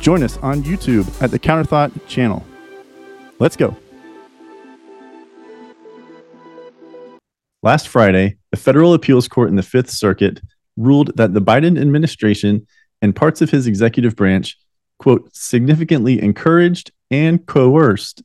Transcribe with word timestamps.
join 0.00 0.22
us 0.22 0.36
on 0.38 0.62
YouTube 0.62 1.06
at 1.22 1.30
the 1.30 1.38
Counterthought 1.38 2.06
channel. 2.06 2.44
Let's 3.38 3.56
go. 3.56 3.76
Last 7.62 7.88
Friday, 7.88 8.36
the 8.50 8.56
federal 8.56 8.94
appeals 8.94 9.28
court 9.28 9.48
in 9.48 9.56
the 9.56 9.62
Fifth 9.62 9.90
Circuit 9.90 10.40
ruled 10.76 11.16
that 11.16 11.34
the 11.34 11.40
Biden 11.40 11.80
administration 11.80 12.66
and 13.02 13.16
parts 13.16 13.40
of 13.42 13.50
his 13.50 13.66
executive 13.66 14.14
branch, 14.14 14.56
quote, 14.98 15.28
significantly 15.34 16.22
encouraged 16.22 16.92
and 17.10 17.44
coerced 17.46 18.22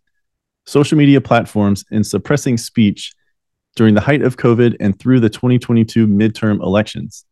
social 0.66 0.98
media 0.98 1.20
platforms 1.20 1.84
in 1.92 2.04
suppressing 2.04 2.58
speech 2.58 3.14
during 3.76 3.96
the 3.96 4.02
height 4.02 4.22
of 4.22 4.38
COVID 4.38 4.76
and 4.80 4.98
through 5.00 5.20
the 5.20 5.30
2022 5.30 6.08
midterm 6.08 6.62
elections. 6.62 7.26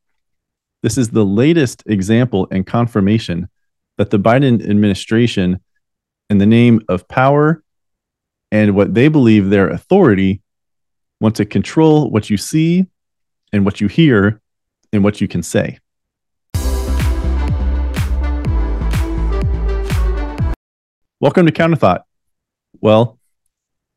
This 0.82 0.98
is 0.98 1.10
the 1.10 1.26
latest 1.26 1.84
example 1.86 2.48
and 2.52 2.66
confirmation 2.66 3.50
that 4.00 4.12
the 4.12 4.18
Biden 4.18 4.66
administration, 4.68 5.60
in 6.30 6.38
the 6.38 6.46
name 6.46 6.80
of 6.88 7.06
power 7.10 7.62
and 8.50 8.74
what 8.74 8.94
they 8.94 9.10
believe 9.10 9.50
their 9.50 9.68
authority, 9.68 10.42
want 11.20 11.36
to 11.36 11.44
control 11.44 12.10
what 12.10 12.30
you 12.30 12.38
see 12.38 12.88
and 13.52 13.66
what 13.66 13.82
you 13.82 13.90
hear 13.90 14.40
and 14.94 15.04
what 15.04 15.20
you 15.20 15.28
can 15.28 15.44
say. 15.44 15.80
Welcome 21.20 21.46
to 21.46 21.52
Counterthought. 21.52 22.04
Well, 22.80 23.20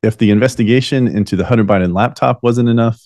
if 0.03 0.19
the 0.19 0.33
investigation 0.33 1.07
into 1.07 1.37
the 1.37 1.45
Hunter 1.45 1.63
Biden 1.63 1.95
laptop 1.95 2.43
wasn't 2.43 2.69
enough, 2.69 3.01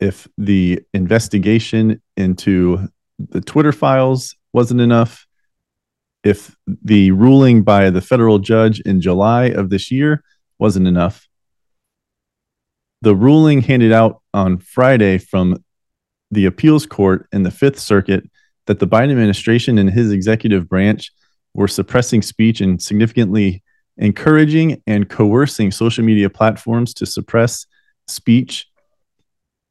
if 0.00 0.26
the 0.36 0.82
investigation 0.92 2.02
into 2.16 2.88
the 3.20 3.40
Twitter 3.40 3.70
files 3.70 4.34
wasn't 4.52 4.80
enough, 4.80 5.24
if 6.26 6.56
the 6.82 7.12
ruling 7.12 7.62
by 7.62 7.88
the 7.88 8.00
federal 8.00 8.40
judge 8.40 8.80
in 8.80 9.00
July 9.00 9.44
of 9.44 9.70
this 9.70 9.92
year 9.92 10.24
wasn't 10.58 10.88
enough, 10.88 11.28
the 13.00 13.14
ruling 13.14 13.62
handed 13.62 13.92
out 13.92 14.20
on 14.34 14.58
Friday 14.58 15.18
from 15.18 15.62
the 16.32 16.46
appeals 16.46 16.84
court 16.84 17.28
in 17.32 17.44
the 17.44 17.50
Fifth 17.52 17.78
Circuit 17.78 18.28
that 18.66 18.80
the 18.80 18.88
Biden 18.88 19.12
administration 19.12 19.78
and 19.78 19.88
his 19.88 20.10
executive 20.10 20.68
branch 20.68 21.12
were 21.54 21.68
suppressing 21.68 22.22
speech 22.22 22.60
and 22.60 22.82
significantly 22.82 23.62
encouraging 23.96 24.82
and 24.84 25.08
coercing 25.08 25.70
social 25.70 26.04
media 26.04 26.28
platforms 26.28 26.92
to 26.94 27.06
suppress 27.06 27.66
speech 28.08 28.66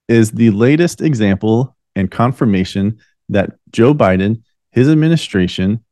is 0.07 0.31
the 0.31 0.51
latest 0.51 1.01
example 1.01 1.75
and 1.97 2.09
confirmation 2.09 2.97
that 3.27 3.51
Joe 3.71 3.93
Biden, 3.93 4.43
his 4.71 4.89
administration, 4.89 5.84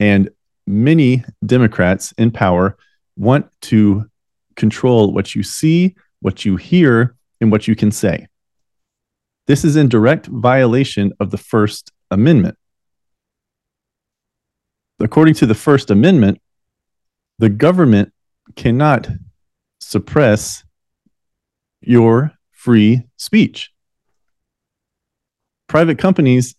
and 0.00 0.30
many 0.66 1.24
Democrats 1.44 2.12
in 2.18 2.30
power 2.30 2.76
want 3.16 3.50
to 3.62 4.04
control 4.56 5.12
what 5.12 5.34
you 5.34 5.42
see, 5.42 5.94
what 6.20 6.44
you 6.44 6.56
hear, 6.56 7.14
and 7.40 7.52
what 7.52 7.68
you 7.68 7.76
can 7.76 7.90
say. 7.90 8.26
This 9.46 9.64
is 9.64 9.76
in 9.76 9.88
direct 9.88 10.26
violation 10.26 11.12
of 11.20 11.30
the 11.30 11.38
First 11.38 11.92
Amendment. 12.10 12.56
According 14.98 15.34
to 15.34 15.46
the 15.46 15.54
First 15.54 15.90
Amendment, 15.90 16.40
the 17.38 17.50
government 17.50 18.12
cannot 18.56 19.08
suppress 19.80 20.64
your 21.80 22.32
free 22.50 23.02
speech. 23.16 23.70
Private 25.68 25.98
companies, 25.98 26.56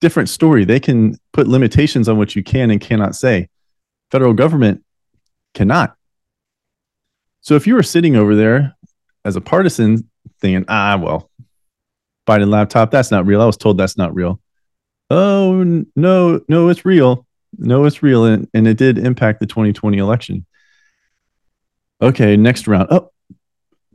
different 0.00 0.28
story. 0.28 0.64
They 0.64 0.80
can 0.80 1.18
put 1.32 1.48
limitations 1.48 2.08
on 2.08 2.18
what 2.18 2.36
you 2.36 2.42
can 2.42 2.70
and 2.70 2.80
cannot 2.80 3.14
say. 3.14 3.48
Federal 4.10 4.32
government 4.32 4.84
cannot. 5.54 5.96
So 7.40 7.54
if 7.54 7.66
you 7.66 7.74
were 7.74 7.82
sitting 7.82 8.16
over 8.16 8.34
there 8.34 8.76
as 9.24 9.36
a 9.36 9.40
partisan 9.40 10.08
thinking, 10.40 10.64
ah, 10.68 10.96
well, 10.96 11.30
Biden 12.26 12.48
laptop, 12.48 12.90
that's 12.90 13.10
not 13.10 13.26
real. 13.26 13.40
I 13.40 13.46
was 13.46 13.56
told 13.56 13.78
that's 13.78 13.96
not 13.96 14.14
real. 14.14 14.40
Oh, 15.10 15.62
no, 15.96 16.40
no, 16.48 16.68
it's 16.68 16.84
real. 16.84 17.26
No, 17.56 17.86
it's 17.86 18.02
real, 18.02 18.26
and, 18.26 18.46
and 18.52 18.68
it 18.68 18.76
did 18.76 18.98
impact 18.98 19.40
the 19.40 19.46
2020 19.46 19.96
election. 19.96 20.44
Okay, 22.02 22.36
next 22.36 22.68
round. 22.68 22.88
Oh, 22.90 23.10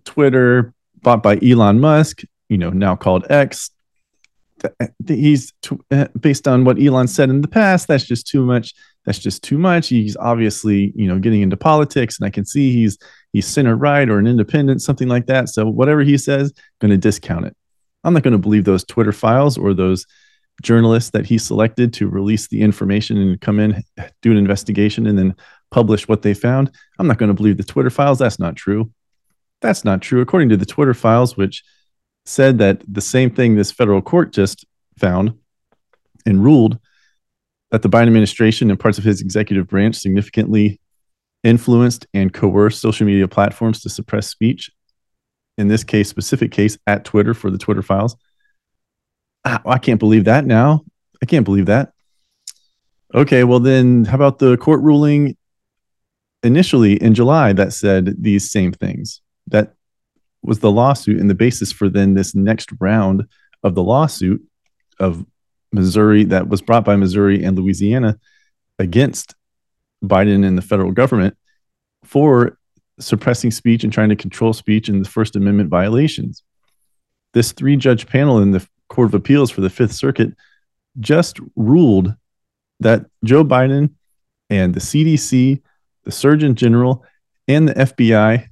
Twitter 0.06 0.74
bought 1.02 1.22
by 1.22 1.38
Elon 1.38 1.80
Musk, 1.80 2.24
you 2.50 2.58
know, 2.58 2.72
now 2.72 2.96
called 2.96 3.28
X. 3.30 3.70
He's 5.08 5.54
uh, 5.92 6.08
based 6.20 6.48
on 6.48 6.64
what 6.66 6.82
Elon 6.82 7.08
said 7.08 7.30
in 7.30 7.42
the 7.42 7.48
past. 7.48 7.88
That's 7.88 8.06
just 8.06 8.28
too 8.28 8.44
much. 8.46 8.74
That's 9.06 9.20
just 9.20 9.44
too 9.44 9.58
much. 9.58 9.90
He's 9.90 10.16
obviously, 10.18 10.94
you 10.96 11.08
know, 11.08 11.20
getting 11.20 11.42
into 11.42 11.58
politics, 11.58 12.18
and 12.20 12.26
I 12.26 12.30
can 12.30 12.46
see 12.46 12.72
he's 12.72 12.98
he's 13.34 13.48
center 13.48 13.76
right 13.76 14.10
or 14.10 14.20
an 14.20 14.28
independent, 14.28 14.82
something 14.82 15.08
like 15.08 15.28
that. 15.28 15.50
So 15.50 15.66
whatever 15.66 16.02
he 16.02 16.18
says, 16.18 16.54
going 16.80 16.92
to 16.92 16.98
discount 16.98 17.46
it. 17.46 17.56
I'm 18.04 18.14
not 18.14 18.24
going 18.24 18.34
to 18.34 18.38
believe 18.38 18.66
those 18.66 18.84
Twitter 18.84 19.12
files 19.12 19.58
or 19.58 19.74
those 19.74 20.06
journalists 20.62 21.12
that 21.12 21.26
he 21.26 21.38
selected 21.38 21.94
to 21.94 22.08
release 22.08 22.48
the 22.48 22.62
information 22.62 23.18
and 23.18 23.42
come 23.42 23.60
in, 23.60 23.84
do 24.22 24.32
an 24.32 24.38
investigation, 24.38 25.08
and 25.08 25.18
then 25.18 25.36
publish 25.72 26.08
what 26.08 26.22
they 26.22 26.34
found. 26.34 26.72
I'm 27.00 27.08
not 27.08 27.18
going 27.18 27.30
to 27.30 27.34
believe 27.34 27.58
the 27.58 27.64
Twitter 27.64 27.90
files. 27.90 28.20
That's 28.20 28.40
not 28.40 28.56
true. 28.56 28.92
That's 29.62 29.84
not 29.84 30.02
true. 30.02 30.22
According 30.22 30.50
to 30.50 30.58
the 30.58 30.66
Twitter 30.66 30.94
files, 30.94 31.36
which 31.36 31.64
said 32.26 32.58
that 32.60 32.82
the 32.88 33.02
same 33.02 33.30
thing 33.30 33.56
this 33.56 33.72
federal 33.72 34.02
court 34.02 34.32
just 34.32 34.66
found 34.98 35.34
and 36.26 36.44
ruled 36.44 36.80
that 37.72 37.82
the 37.82 37.90
Biden 37.90 38.08
administration 38.08 38.70
and 38.70 38.80
parts 38.80 38.98
of 38.98 39.04
his 39.04 39.22
executive 39.22 39.68
branch 39.68 39.96
significantly 39.96 40.80
influenced 41.44 42.08
and 42.14 42.34
coerced 42.34 42.80
social 42.80 43.06
media 43.06 43.28
platforms 43.28 43.82
to 43.82 43.90
suppress 43.90 44.28
speech. 44.28 44.70
In 45.58 45.68
this 45.68 45.84
case, 45.84 46.10
specific 46.10 46.52
case 46.52 46.78
at 46.88 47.04
Twitter 47.04 47.34
for 47.34 47.52
the 47.52 47.58
Twitter 47.58 47.82
files 47.82 48.16
ah, 49.46 49.62
I 49.66 49.78
can't 49.78 50.00
believe 50.00 50.26
that 50.26 50.46
now. 50.46 50.84
I 51.22 51.26
can't 51.26 51.46
believe 51.46 51.68
that. 51.68 51.94
Okay, 53.14 53.44
well 53.44 53.60
then, 53.60 54.06
how 54.06 54.16
about 54.16 54.40
the 54.40 54.58
court 54.58 54.82
ruling 54.82 55.38
initially 56.42 56.94
in 56.94 57.14
July 57.14 57.54
that 57.54 57.74
said 57.74 58.16
these 58.22 58.52
same 58.52 58.72
things? 58.72 59.22
That 59.48 59.76
was 60.44 60.60
the 60.60 60.72
lawsuit 60.72 61.20
and 61.20 61.30
the 61.30 61.36
basis 61.36 61.72
for 61.72 61.90
then 61.90 62.14
this 62.14 62.36
next 62.36 62.70
round 62.80 63.28
of 63.64 63.76
the 63.76 63.84
lawsuit 63.84 64.44
of 65.00 65.26
Missouri 65.72 66.26
that 66.26 66.48
was 66.48 66.62
brought 66.62 66.86
by 66.86 66.96
Missouri 66.96 67.44
and 67.44 67.58
Louisiana 67.58 68.20
against 68.78 69.36
Biden 70.04 70.46
and 70.46 70.58
the 70.58 70.62
federal 70.62 70.92
government 70.92 71.36
for 72.04 72.58
suppressing 73.00 73.52
speech 73.52 73.84
and 73.84 73.92
trying 73.92 74.10
to 74.10 74.16
control 74.16 74.54
speech 74.54 74.90
and 74.90 75.04
the 75.04 75.10
First 75.10 75.36
Amendment 75.36 75.70
violations. 75.70 76.44
This 77.34 77.52
three 77.52 77.76
judge 77.76 78.06
panel 78.06 78.40
in 78.40 78.52
the 78.52 78.66
Court 78.90 79.08
of 79.08 79.14
Appeals 79.16 79.50
for 79.50 79.62
the 79.62 79.70
Fifth 79.70 79.94
Circuit 79.94 80.34
just 81.00 81.40
ruled 81.56 82.14
that 82.80 83.06
Joe 83.24 83.44
Biden 83.44 83.92
and 84.50 84.74
the 84.74 84.80
CDC, 84.80 85.62
the 86.04 86.12
Surgeon 86.12 86.54
General, 86.54 87.04
and 87.48 87.70
the 87.70 87.74
FBI 87.74 88.48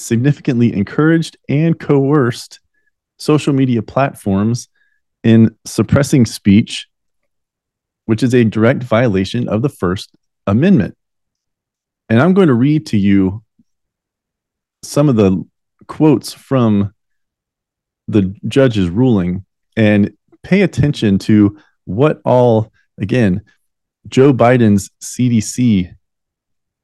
significantly 0.00 0.72
encouraged 0.72 1.36
and 1.48 1.78
coerced 1.78 2.60
social 3.18 3.52
media 3.52 3.82
platforms 3.82 4.68
in 5.22 5.54
suppressing 5.66 6.24
speech, 6.26 6.88
which 8.06 8.22
is 8.22 8.34
a 8.34 8.44
direct 8.44 8.82
violation 8.82 9.48
of 9.48 9.62
the 9.62 9.68
First 9.68 10.10
Amendment. 10.46 10.96
And 12.08 12.20
I'm 12.20 12.34
going 12.34 12.48
to 12.48 12.54
read 12.54 12.86
to 12.86 12.98
you 12.98 13.42
some 14.82 15.08
of 15.08 15.16
the 15.16 15.44
quotes 15.86 16.32
from 16.32 16.92
the 18.08 18.34
judge's 18.48 18.88
ruling 18.88 19.44
and 19.76 20.12
pay 20.42 20.62
attention 20.62 21.18
to 21.18 21.58
what 21.84 22.20
all, 22.24 22.72
again, 22.98 23.42
Joe 24.08 24.32
Biden's 24.32 24.90
CDC, 25.02 25.94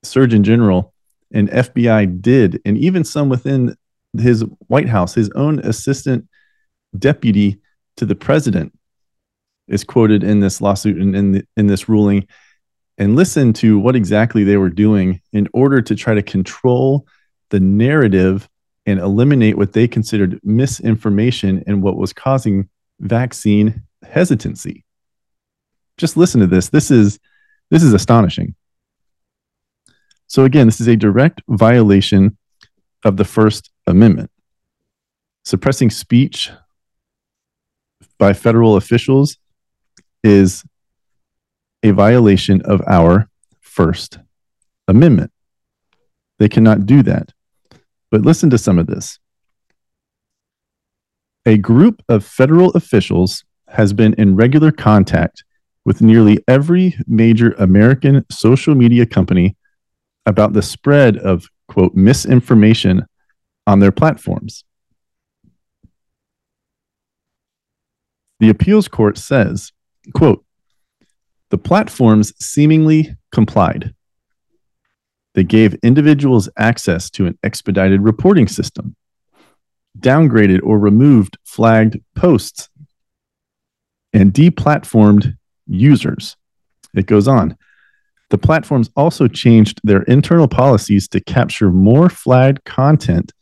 Surgeon 0.03 0.45
General, 0.45 0.93
and 1.33 1.49
FBI 1.51 2.21
did, 2.21 2.61
and 2.65 2.79
even 2.79 3.05
some 3.05 3.29
within 3.29 3.77
his 4.19 4.45
White 4.69 4.89
House, 4.89 5.15
his 5.15 5.31
own 5.35 5.59
assistant 5.61 6.29
deputy 6.97 7.59
to 7.97 8.07
the 8.07 8.15
president 8.15 8.73
is 9.69 9.85
quoted 9.85 10.23
in 10.23 10.41
this 10.41 10.61
lawsuit 10.61 11.01
and 11.01 11.17
in, 11.17 11.33
the, 11.33 11.47
in 11.57 11.67
this 11.67 11.89
ruling 11.89 12.27
and 12.99 13.17
listen 13.17 13.53
to 13.53 13.79
what 13.79 13.97
exactly 13.97 14.45
they 14.45 14.57
were 14.57 14.71
doing 14.71 15.21
in 15.33 15.49
order 15.53 15.83
to 15.83 15.95
try 15.95 16.15
to 16.15 16.23
control 16.23 17.07
the 17.51 17.61
narrative 17.61 18.49
and 18.87 19.01
eliminate 19.01 19.57
what 19.57 19.73
they 19.73 19.89
considered 19.89 20.41
misinformation 20.43 21.63
and 21.67 21.83
what 21.83 21.97
was 21.97 22.13
causing 22.13 22.69
vaccine 23.01 23.83
hesitancy. 24.03 24.85
Just 25.99 26.17
listen 26.17 26.41
to 26.41 26.47
this. 26.47 26.69
This 26.69 26.91
is 26.91 27.19
this 27.71 27.83
is 27.83 27.93
astonishing. 27.93 28.55
So 30.29 30.45
again, 30.45 30.67
this 30.67 30.81
is 30.81 30.89
a 30.89 30.97
direct 30.97 31.43
violation 31.49 32.37
of 33.05 33.17
the 33.17 33.25
First 33.25 33.71
Amendment. 33.87 34.31
Suppressing 35.45 35.91
speech 35.91 36.51
by 38.19 38.33
federal 38.33 38.77
officials 38.77 39.39
is 40.25 40.65
a 41.83 41.93
violation 41.93 42.61
of 42.63 42.83
our 42.87 43.29
First 43.61 44.19
Amendment. 44.89 45.31
They 46.39 46.49
cannot 46.49 46.87
do 46.87 47.03
that. 47.05 47.33
But 48.11 48.23
listen 48.23 48.51
to 48.51 48.59
some 48.59 48.79
of 48.79 48.87
this. 48.87 49.19
A 51.45 51.57
group 51.57 52.03
of 52.09 52.25
federal 52.25 52.71
officials 52.71 53.45
has 53.69 53.93
been 53.93 54.15
in 54.15 54.35
regular 54.35 54.73
contact 54.73 55.45
with 55.85 56.03
nearly 56.03 56.43
every 56.49 56.97
major 57.07 57.53
American 57.59 58.25
social 58.31 58.75
media 58.75 59.07
company 59.07 59.57
about 60.27 60.53
the 60.53 60.63
spread 60.63 61.17
of, 61.17 61.47
quote, 61.69 61.95
misinformation 61.95 63.07
on 63.67 63.79
their 63.79 63.93
platforms. 63.93 64.65
The 68.41 68.51
appeals 68.51 68.89
court 68.89 69.17
says, 69.17 69.73
quote, 70.15 70.45
the 71.51 71.59
platforms 71.59 72.33
seemingly 72.45 73.15
complied. 73.33 73.95
They 75.35 75.45
gave 75.45 75.75
individuals 75.77 76.49
access 76.59 77.09
to 77.11 77.27
an 77.27 77.39
expedited 77.43 78.01
reporting 78.03 78.49
system, 78.49 78.97
downgraded 79.99 80.61
or 80.63 80.79
removed 80.79 81.39
flagged 81.45 81.99
posts, 82.15 82.69
and 84.13 84.33
deplatformed 84.33 85.37
users. 85.67 86.37
It 86.95 87.07
goes 87.07 87.29
on. 87.29 87.57
The 88.31 88.39
platforms 88.39 88.91
also 88.97 89.29
changed 89.29 89.81
their 89.85 90.03
internal 90.03 90.49
policies 90.49 91.09
to 91.09 91.21
capture 91.21 91.71
more 91.71 92.09
flagged 92.09 92.65
content 92.65 93.33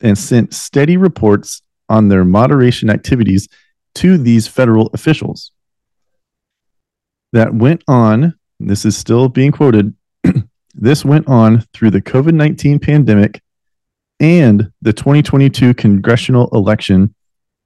and 0.00 0.16
sent 0.16 0.54
steady 0.54 0.96
reports 0.96 1.62
on 1.88 2.08
their 2.08 2.24
moderation 2.24 2.88
activities 2.88 3.48
to 3.96 4.16
these 4.16 4.48
federal 4.48 4.88
officials. 4.94 5.52
That 7.32 7.54
went 7.54 7.84
on, 7.86 8.34
this 8.58 8.84
is 8.84 8.96
still 8.96 9.28
being 9.28 9.52
quoted 9.52 9.94
this 10.74 11.04
went 11.04 11.28
on 11.28 11.62
through 11.72 11.90
the 11.90 12.02
COVID 12.02 12.34
19 12.34 12.78
pandemic 12.78 13.42
and 14.20 14.70
the 14.82 14.92
2022 14.92 15.74
congressional 15.74 16.48
election 16.52 17.14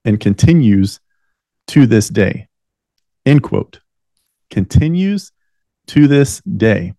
and 0.05 0.21
continues 0.21 1.01
to 1.69 1.87
this 1.87 2.09
day. 2.09 2.49
End 3.27 3.43
quote. 3.43 3.81
Continues 4.51 5.33
to 5.89 6.09
this 6.09 6.41
day. 6.43 6.95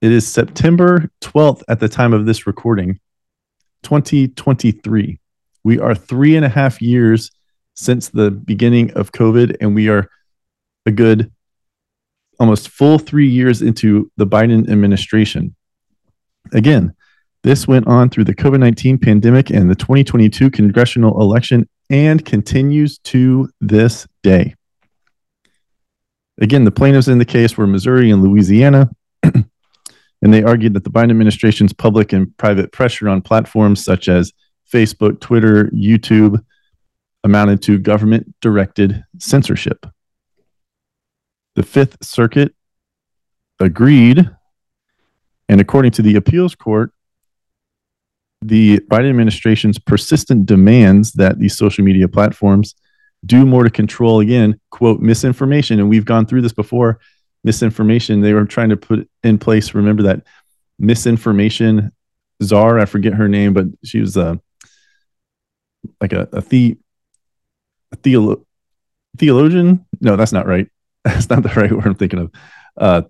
It 0.00 0.12
is 0.12 0.26
September 0.26 1.10
12th 1.22 1.62
at 1.68 1.80
the 1.80 1.88
time 1.88 2.12
of 2.12 2.26
this 2.26 2.46
recording, 2.46 3.00
2023. 3.82 5.18
We 5.64 5.78
are 5.80 5.94
three 5.94 6.36
and 6.36 6.44
a 6.44 6.48
half 6.48 6.80
years 6.80 7.30
since 7.74 8.08
the 8.08 8.30
beginning 8.30 8.92
of 8.92 9.12
COVID, 9.12 9.56
and 9.60 9.74
we 9.74 9.88
are 9.88 10.08
a 10.86 10.90
good 10.90 11.32
almost 12.38 12.68
full 12.68 12.98
three 12.98 13.28
years 13.28 13.62
into 13.62 14.10
the 14.16 14.26
Biden 14.26 14.70
administration. 14.70 15.54
Again, 16.52 16.94
this 17.42 17.66
went 17.66 17.86
on 17.86 18.10
through 18.10 18.24
the 18.24 18.34
COVID 18.34 18.60
19 18.60 18.98
pandemic 18.98 19.50
and 19.50 19.70
the 19.70 19.74
2022 19.74 20.50
congressional 20.50 21.20
election 21.20 21.68
and 21.90 22.24
continues 22.24 22.98
to 22.98 23.48
this 23.60 24.06
day. 24.22 24.54
Again, 26.40 26.64
the 26.64 26.70
plaintiffs 26.70 27.08
in 27.08 27.18
the 27.18 27.24
case 27.24 27.56
were 27.56 27.66
Missouri 27.66 28.10
and 28.10 28.22
Louisiana, 28.22 28.90
and 29.22 29.44
they 30.20 30.42
argued 30.42 30.74
that 30.74 30.84
the 30.84 30.90
Biden 30.90 31.10
administration's 31.10 31.72
public 31.72 32.12
and 32.12 32.36
private 32.36 32.72
pressure 32.72 33.08
on 33.08 33.22
platforms 33.22 33.82
such 33.82 34.08
as 34.08 34.32
Facebook, 34.70 35.20
Twitter, 35.20 35.70
YouTube 35.70 36.42
amounted 37.24 37.62
to 37.62 37.78
government 37.78 38.34
directed 38.40 39.04
censorship. 39.18 39.86
The 41.54 41.62
Fifth 41.62 41.96
Circuit 42.02 42.54
agreed, 43.58 44.30
and 45.48 45.60
according 45.60 45.92
to 45.92 46.02
the 46.02 46.16
appeals 46.16 46.54
court, 46.54 46.92
the 48.42 48.80
Biden 48.80 49.08
administration's 49.08 49.78
persistent 49.78 50.44
demands 50.44 51.12
that 51.12 51.38
these 51.38 51.56
social 51.56 51.82
media 51.82 52.08
platforms 52.08 52.74
do 53.24 53.46
more 53.46 53.64
to 53.64 53.70
control, 53.70 54.20
again, 54.20 54.60
quote, 54.70 55.00
misinformation. 55.00 55.80
And 55.80 55.88
we've 55.88 56.04
gone 56.04 56.26
through 56.26 56.42
this 56.42 56.52
before 56.52 57.00
misinformation. 57.44 58.20
They 58.20 58.32
were 58.32 58.44
trying 58.44 58.70
to 58.70 58.76
put 58.76 59.08
in 59.22 59.38
place, 59.38 59.74
remember 59.74 60.02
that 60.04 60.22
misinformation 60.78 61.92
czar, 62.42 62.78
I 62.78 62.84
forget 62.84 63.14
her 63.14 63.28
name, 63.28 63.54
but 63.54 63.66
she 63.84 64.00
was 64.00 64.16
a 64.16 64.40
like 66.00 66.12
a, 66.12 66.28
a, 66.32 66.40
the, 66.40 66.76
a 67.92 67.96
theolo- 67.96 68.44
theologian. 69.16 69.86
No, 70.00 70.16
that's 70.16 70.32
not 70.32 70.46
right. 70.46 70.68
that's 71.04 71.30
not 71.30 71.42
the 71.42 71.48
right 71.50 71.70
word 71.70 71.86
I'm 71.86 71.94
thinking 71.94 72.18
of. 72.18 72.32
Uh, 72.76 73.02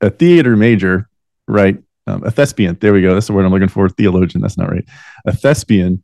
a 0.00 0.10
theater 0.10 0.56
major, 0.56 1.08
right? 1.46 1.78
Um, 2.06 2.24
a 2.24 2.30
thespian. 2.30 2.76
There 2.80 2.92
we 2.92 3.02
go. 3.02 3.14
That's 3.14 3.28
the 3.28 3.32
word 3.32 3.44
I'm 3.44 3.52
looking 3.52 3.68
for. 3.68 3.88
Theologian. 3.88 4.42
That's 4.42 4.58
not 4.58 4.70
right. 4.70 4.84
A 5.24 5.32
thespian. 5.32 6.02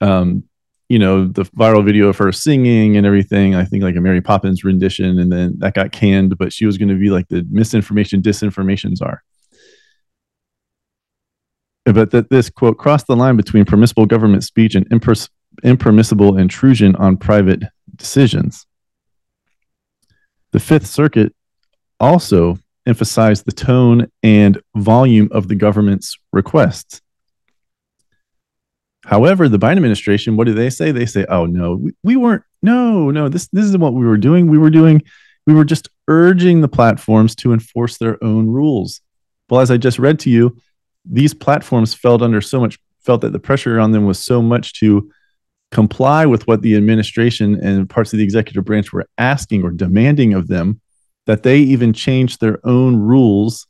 Um, 0.00 0.44
you 0.88 0.98
know, 0.98 1.26
the 1.26 1.44
viral 1.44 1.84
video 1.84 2.08
of 2.08 2.18
her 2.18 2.32
singing 2.32 2.96
and 2.96 3.06
everything. 3.06 3.54
I 3.54 3.64
think 3.64 3.82
like 3.82 3.96
a 3.96 4.00
Mary 4.00 4.20
Poppins 4.20 4.64
rendition, 4.64 5.18
and 5.18 5.32
then 5.32 5.54
that 5.58 5.74
got 5.74 5.92
canned. 5.92 6.36
But 6.38 6.52
she 6.52 6.66
was 6.66 6.78
going 6.78 6.90
to 6.90 6.98
be 6.98 7.10
like 7.10 7.28
the 7.28 7.46
misinformation, 7.50 8.22
disinformations 8.22 9.00
are 9.00 9.22
But 11.84 12.10
that 12.10 12.30
this 12.30 12.50
quote 12.50 12.78
crossed 12.78 13.06
the 13.06 13.16
line 13.16 13.36
between 13.36 13.64
permissible 13.64 14.06
government 14.06 14.44
speech 14.44 14.74
and 14.74 14.88
impers- 14.90 15.30
impermissible 15.62 16.38
intrusion 16.38 16.96
on 16.96 17.16
private 17.16 17.62
decisions. 17.96 18.66
The 20.52 20.60
Fifth 20.60 20.86
Circuit 20.86 21.34
also 21.98 22.58
emphasized 22.86 23.44
the 23.46 23.52
tone 23.52 24.10
and 24.22 24.60
volume 24.76 25.28
of 25.32 25.48
the 25.48 25.54
government's 25.54 26.16
requests. 26.32 27.00
However, 29.06 29.48
the 29.48 29.58
Biden 29.58 29.76
administration, 29.76 30.36
what 30.36 30.46
do 30.46 30.54
they 30.54 30.70
say? 30.70 30.90
They 30.90 31.06
say, 31.06 31.26
"Oh 31.28 31.46
no, 31.46 31.76
we, 31.76 31.92
we 32.02 32.16
weren't. 32.16 32.42
No, 32.62 33.10
no. 33.10 33.28
This 33.28 33.48
this 33.48 33.66
is 33.66 33.76
what 33.76 33.94
we 33.94 34.04
were 34.04 34.16
doing. 34.16 34.48
We 34.48 34.58
were 34.58 34.70
doing. 34.70 35.02
We 35.46 35.54
were 35.54 35.64
just 35.64 35.88
urging 36.08 36.60
the 36.62 36.68
platforms 36.68 37.34
to 37.36 37.52
enforce 37.52 37.98
their 37.98 38.22
own 38.24 38.48
rules." 38.48 39.00
Well, 39.48 39.60
as 39.60 39.70
I 39.70 39.76
just 39.76 39.98
read 39.98 40.18
to 40.20 40.30
you, 40.30 40.56
these 41.04 41.34
platforms 41.34 41.92
felt 41.92 42.22
under 42.22 42.40
so 42.40 42.60
much 42.60 42.78
felt 43.00 43.20
that 43.20 43.32
the 43.32 43.38
pressure 43.38 43.78
on 43.78 43.92
them 43.92 44.06
was 44.06 44.18
so 44.18 44.40
much 44.40 44.72
to 44.80 45.10
comply 45.70 46.24
with 46.24 46.46
what 46.46 46.62
the 46.62 46.76
administration 46.76 47.58
and 47.62 47.90
parts 47.90 48.12
of 48.12 48.18
the 48.18 48.24
executive 48.24 48.64
branch 48.64 48.92
were 48.92 49.06
asking 49.18 49.62
or 49.62 49.70
demanding 49.70 50.32
of 50.32 50.46
them 50.48 50.80
that 51.26 51.42
they 51.42 51.58
even 51.58 51.92
changed 51.92 52.40
their 52.40 52.58
own 52.64 52.96
rules, 52.96 53.66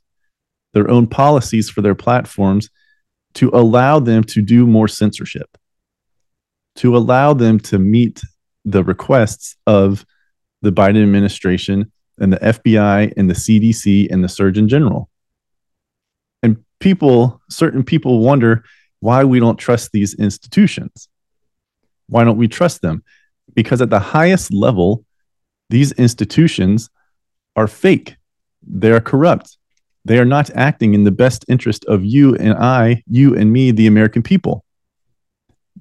their 0.72 0.88
own 0.88 1.06
policies 1.06 1.70
for 1.70 1.82
their 1.82 1.94
platforms 1.94 2.68
to 3.34 3.50
allow 3.52 3.98
them 3.98 4.24
to 4.24 4.42
do 4.42 4.66
more 4.66 4.88
censorship, 4.88 5.56
to 6.76 6.96
allow 6.96 7.34
them 7.34 7.58
to 7.58 7.78
meet 7.78 8.22
the 8.64 8.84
requests 8.84 9.56
of 9.66 10.06
the 10.62 10.72
Biden 10.72 11.02
administration 11.02 11.92
and 12.18 12.32
the 12.32 12.38
FBI 12.38 13.12
and 13.16 13.28
the 13.28 13.34
CDC 13.34 14.10
and 14.10 14.24
the 14.24 14.28
Surgeon 14.28 14.68
General. 14.68 15.10
And 16.42 16.64
people, 16.78 17.40
certain 17.50 17.84
people 17.84 18.20
wonder 18.20 18.64
why 19.00 19.24
we 19.24 19.40
don't 19.40 19.58
trust 19.58 19.90
these 19.92 20.14
institutions. 20.14 21.08
Why 22.08 22.24
don't 22.24 22.38
we 22.38 22.48
trust 22.48 22.82
them? 22.82 23.02
Because 23.54 23.82
at 23.82 23.90
the 23.90 24.00
highest 24.00 24.52
level, 24.52 25.04
these 25.70 25.92
institutions 25.92 26.90
are 27.56 27.66
fake. 27.66 28.16
They 28.66 28.90
are 28.92 29.00
corrupt. 29.00 29.58
They 30.04 30.18
are 30.18 30.24
not 30.24 30.50
acting 30.50 30.94
in 30.94 31.04
the 31.04 31.10
best 31.10 31.44
interest 31.48 31.84
of 31.86 32.04
you 32.04 32.34
and 32.36 32.54
I, 32.54 33.02
you 33.08 33.34
and 33.34 33.52
me, 33.52 33.70
the 33.70 33.86
American 33.86 34.22
people. 34.22 34.64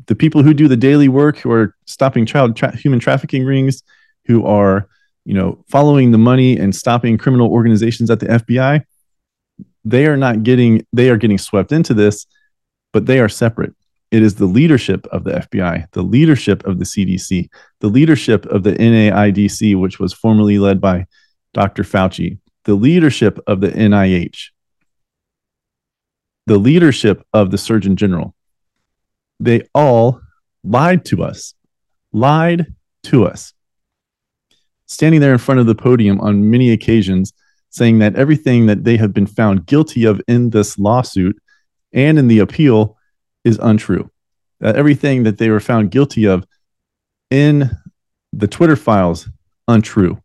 The 0.08 0.15
people 0.15 0.44
who 0.44 0.53
do 0.53 0.68
the 0.68 0.77
daily 0.77 1.10
work, 1.10 1.38
who 1.38 1.51
are 1.51 1.75
stopping 1.86 2.25
child 2.25 2.56
tra- 2.56 2.75
human 2.75 3.00
trafficking 3.00 3.46
rings, 3.46 3.84
who 4.25 4.46
are, 4.46 4.88
you 5.25 5.34
know, 5.34 5.63
following 5.70 6.12
the 6.12 6.18
money 6.18 6.58
and 6.58 6.75
stopping 6.75 7.18
criminal 7.18 7.51
organizations 7.51 8.10
at 8.10 8.20
the 8.20 8.27
FBI, 8.27 8.84
they 9.86 10.06
are 10.08 10.18
not 10.18 10.44
getting 10.44 10.86
they 10.94 11.10
are 11.10 11.18
getting 11.18 11.38
swept 11.38 11.72
into 11.72 11.94
this, 11.94 12.25
but 12.94 13.06
they 13.06 13.20
are 13.20 13.30
separate. 13.30 13.74
It 14.12 14.22
is 14.22 14.36
the 14.36 14.46
leadership 14.46 15.06
of 15.08 15.24
the 15.24 15.32
FBI, 15.32 15.92
the 15.92 16.03
leadership 16.03 16.65
of 16.65 16.80
the 16.80 16.86
CDC, 16.86 17.50
the 17.80 17.88
leadership 17.88 18.46
of 18.46 18.63
the 18.63 18.74
NAIDC, 18.74 19.80
which 19.80 20.00
was 20.00 20.13
formerly 20.13 20.60
led 20.60 20.80
by 20.80 21.08
Dr. 21.53 21.84
Fauci, 21.84 22.38
the 22.65 22.75
leadership 22.75 23.39
of 23.48 23.62
the 23.62 23.70
NIH, 23.70 24.50
the 26.46 26.58
leadership 26.58 27.25
of 27.34 27.51
the 27.51 27.58
Surgeon 27.58 27.96
General, 27.96 28.34
they 29.39 29.67
all 29.74 30.22
lied 30.63 31.05
to 31.05 31.24
us, 31.24 31.53
lied 32.12 32.74
to 33.03 33.25
us. 33.25 33.53
Standing 34.88 35.22
there 35.22 35.34
in 35.34 35.39
front 35.39 35.60
of 35.60 35.65
the 35.65 35.75
podium 35.75 36.20
on 36.22 36.50
many 36.50 36.72
occasions, 36.72 37.34
saying 37.70 38.00
that 38.00 38.15
everything 38.15 38.67
that 38.67 38.84
they 38.84 38.98
have 38.98 39.13
been 39.13 39.25
found 39.25 39.65
guilty 39.65 40.05
of 40.05 40.22
in 40.27 40.51
this 40.51 40.77
lawsuit 40.77 41.36
and 41.91 42.20
in 42.20 42.27
the 42.27 42.39
appeal 42.39 42.98
is 43.43 43.60
untrue. 43.62 44.10
That 44.60 44.75
everything 44.75 45.24
that 45.24 45.38
they 45.38 45.50
were 45.50 45.60
found 45.60 45.91
guilty 45.91 46.25
of 46.25 46.46
in 47.29 47.72
the 48.32 48.48
Twitter 48.48 48.75
files, 48.75 49.27
untrue. 49.67 50.22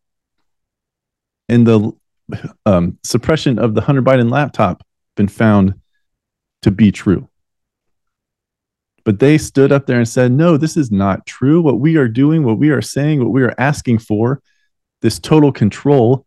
In 1.48 1.64
the 1.64 1.92
um, 2.66 2.98
suppression 3.02 3.58
of 3.58 3.74
the 3.74 3.80
Hunter 3.80 4.02
Biden 4.02 4.30
laptop, 4.30 4.84
been 5.16 5.28
found 5.28 5.74
to 6.62 6.70
be 6.70 6.92
true. 6.92 7.28
But 9.04 9.20
they 9.20 9.38
stood 9.38 9.72
up 9.72 9.86
there 9.86 9.98
and 9.98 10.08
said, 10.08 10.32
no, 10.32 10.56
this 10.56 10.76
is 10.76 10.90
not 10.90 11.24
true. 11.26 11.62
What 11.62 11.80
we 11.80 11.96
are 11.96 12.08
doing, 12.08 12.44
what 12.44 12.58
we 12.58 12.70
are 12.70 12.82
saying, 12.82 13.20
what 13.20 13.32
we 13.32 13.42
are 13.42 13.54
asking 13.56 14.00
for, 14.00 14.42
this 15.00 15.18
total 15.18 15.52
control 15.52 16.26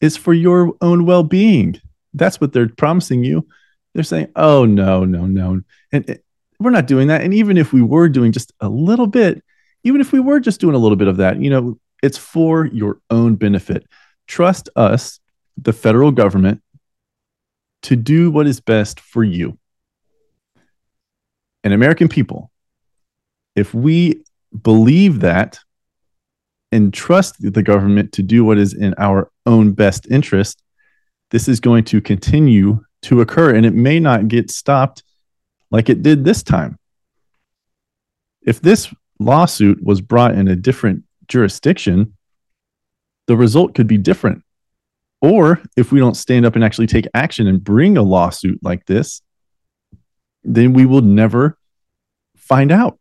is 0.00 0.16
for 0.16 0.32
your 0.32 0.72
own 0.80 1.04
well 1.04 1.22
being. 1.22 1.80
That's 2.14 2.40
what 2.40 2.52
they're 2.52 2.68
promising 2.68 3.24
you. 3.24 3.46
They're 3.94 4.04
saying, 4.04 4.28
oh, 4.36 4.64
no, 4.64 5.04
no, 5.04 5.26
no. 5.26 5.60
And 5.92 6.08
it, 6.08 6.24
we're 6.58 6.70
not 6.70 6.86
doing 6.86 7.08
that. 7.08 7.22
And 7.22 7.34
even 7.34 7.58
if 7.58 7.72
we 7.72 7.82
were 7.82 8.08
doing 8.08 8.32
just 8.32 8.52
a 8.60 8.68
little 8.68 9.06
bit, 9.06 9.42
even 9.84 10.00
if 10.00 10.12
we 10.12 10.20
were 10.20 10.40
just 10.40 10.60
doing 10.60 10.74
a 10.74 10.78
little 10.78 10.96
bit 10.96 11.08
of 11.08 11.18
that, 11.18 11.40
you 11.40 11.50
know, 11.50 11.78
it's 12.02 12.18
for 12.18 12.66
your 12.66 13.00
own 13.10 13.34
benefit. 13.34 13.86
Trust 14.26 14.68
us, 14.76 15.20
the 15.56 15.72
federal 15.72 16.10
government, 16.10 16.62
to 17.82 17.96
do 17.96 18.30
what 18.30 18.46
is 18.46 18.60
best 18.60 19.00
for 19.00 19.24
you 19.24 19.58
and 21.64 21.72
American 21.72 22.08
people, 22.08 22.50
if 23.54 23.72
we 23.74 24.22
believe 24.62 25.20
that 25.20 25.58
and 26.70 26.92
trust 26.92 27.36
the 27.40 27.62
government 27.62 28.12
to 28.12 28.22
do 28.22 28.44
what 28.44 28.58
is 28.58 28.74
in 28.74 28.94
our 28.98 29.30
own 29.46 29.72
best 29.72 30.06
interest, 30.10 30.62
this 31.30 31.48
is 31.48 31.60
going 31.60 31.84
to 31.84 32.00
continue 32.00 32.80
to 33.02 33.20
occur 33.20 33.54
and 33.54 33.66
it 33.66 33.74
may 33.74 34.00
not 34.00 34.28
get 34.28 34.50
stopped 34.50 35.02
like 35.70 35.88
it 35.88 36.02
did 36.02 36.24
this 36.24 36.42
time. 36.42 36.78
If 38.42 38.60
this 38.60 38.92
lawsuit 39.18 39.82
was 39.82 40.00
brought 40.00 40.34
in 40.34 40.48
a 40.48 40.56
different 40.56 41.04
jurisdiction, 41.28 42.16
the 43.26 43.36
result 43.36 43.74
could 43.74 43.86
be 43.86 43.98
different. 43.98 44.42
Or 45.22 45.62
if 45.76 45.92
we 45.92 46.00
don't 46.00 46.16
stand 46.16 46.44
up 46.44 46.56
and 46.56 46.64
actually 46.64 46.88
take 46.88 47.06
action 47.14 47.46
and 47.46 47.62
bring 47.62 47.96
a 47.96 48.02
lawsuit 48.02 48.58
like 48.60 48.84
this, 48.86 49.22
then 50.42 50.72
we 50.72 50.84
will 50.84 51.00
never 51.00 51.56
find 52.36 52.72
out. 52.72 52.98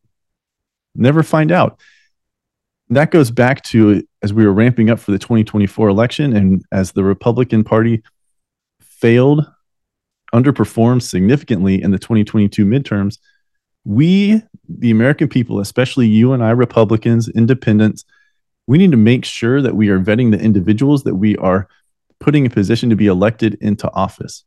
Never 0.94 1.24
find 1.24 1.52
out. 1.52 1.80
That 2.90 3.10
goes 3.10 3.32
back 3.32 3.64
to 3.64 4.04
as 4.22 4.34
we 4.34 4.46
were 4.46 4.54
ramping 4.54 4.92
up 4.92 5.00
for 5.00 5.12
the 5.12 5.18
2024 5.18 5.90
election 5.90 6.36
and 6.36 6.64
as 6.72 6.92
the 6.92 7.04
Republican 7.04 7.64
Party 7.64 8.04
failed, 8.82 9.50
underperformed 10.34 11.02
significantly 11.02 11.82
in 11.82 11.90
the 11.90 11.98
2022 11.98 12.66
midterms, 12.66 13.18
we, 13.84 14.44
the 14.70 14.92
American 14.92 15.28
people, 15.28 15.60
especially 15.60 16.08
you 16.08 16.34
and 16.34 16.44
I, 16.44 16.52
Republicans, 16.52 17.30
independents, 17.30 18.06
we 18.68 18.78
need 18.78 18.92
to 18.92 18.98
make 18.98 19.26
sure 19.26 19.62
that 19.62 19.76
we 19.76 19.90
are 19.90 20.00
vetting 20.00 20.32
the 20.32 20.40
individuals 20.40 21.04
that 21.04 21.16
we 21.16 21.36
are 21.38 21.68
putting 22.22 22.46
in 22.46 22.52
position 22.52 22.90
to 22.90 22.96
be 22.96 23.08
elected 23.08 23.58
into 23.60 23.92
office. 23.92 24.46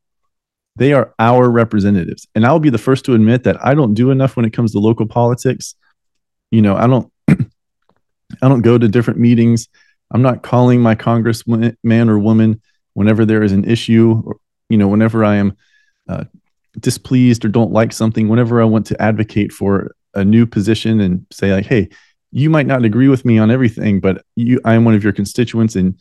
They 0.77 0.93
are 0.93 1.15
our 1.19 1.51
representatives. 1.51 2.27
And 2.35 2.47
I'll 2.47 2.59
be 2.59 2.71
the 2.71 2.79
first 2.79 3.05
to 3.05 3.15
admit 3.15 3.45
that 3.45 3.65
I 3.65 3.75
don't 3.75 3.95
do 3.95 4.11
enough 4.11 4.37
when 4.37 4.47
it 4.47 4.53
comes 4.53 4.73
to 4.73 4.79
local 4.79 5.07
politics. 5.07 5.75
You 6.51 6.63
know, 6.63 6.77
I 6.77 6.87
don't 6.87 7.13
I 7.29 8.49
don't 8.49 8.63
go 8.63 8.79
to 8.79 8.89
different 8.89 9.21
meetings. 9.21 9.69
I'm 10.11 10.23
not 10.23 10.43
calling 10.43 10.81
my 10.81 10.95
congressman 10.95 11.77
or 11.85 12.19
woman 12.19 12.63
whenever 12.95 13.25
there 13.25 13.43
is 13.43 13.53
an 13.53 13.65
issue 13.65 14.23
or 14.25 14.37
you 14.71 14.79
know, 14.79 14.89
whenever 14.89 15.25
I 15.25 15.37
am 15.37 15.57
uh, 16.09 16.25
displeased 16.81 17.45
or 17.45 17.49
don't 17.49 17.73
like 17.73 17.93
something, 17.93 18.29
whenever 18.29 18.63
I 18.63 18.65
want 18.65 18.87
to 18.87 19.01
advocate 19.01 19.53
for 19.53 19.95
a 20.15 20.25
new 20.25 20.47
position 20.47 21.01
and 21.01 21.27
say 21.31 21.53
like, 21.53 21.67
"Hey, 21.67 21.91
you 22.33 22.51
might 22.51 22.67
not 22.67 22.85
agree 22.85 23.09
with 23.09 23.25
me 23.25 23.39
on 23.39 23.51
everything, 23.51 24.01
but 24.01 24.25
you 24.37 24.61
I 24.65 24.75
am 24.75 24.85
one 24.85 24.95
of 24.95 25.05
your 25.05 25.13
constituents 25.13 25.77
and 25.77 25.99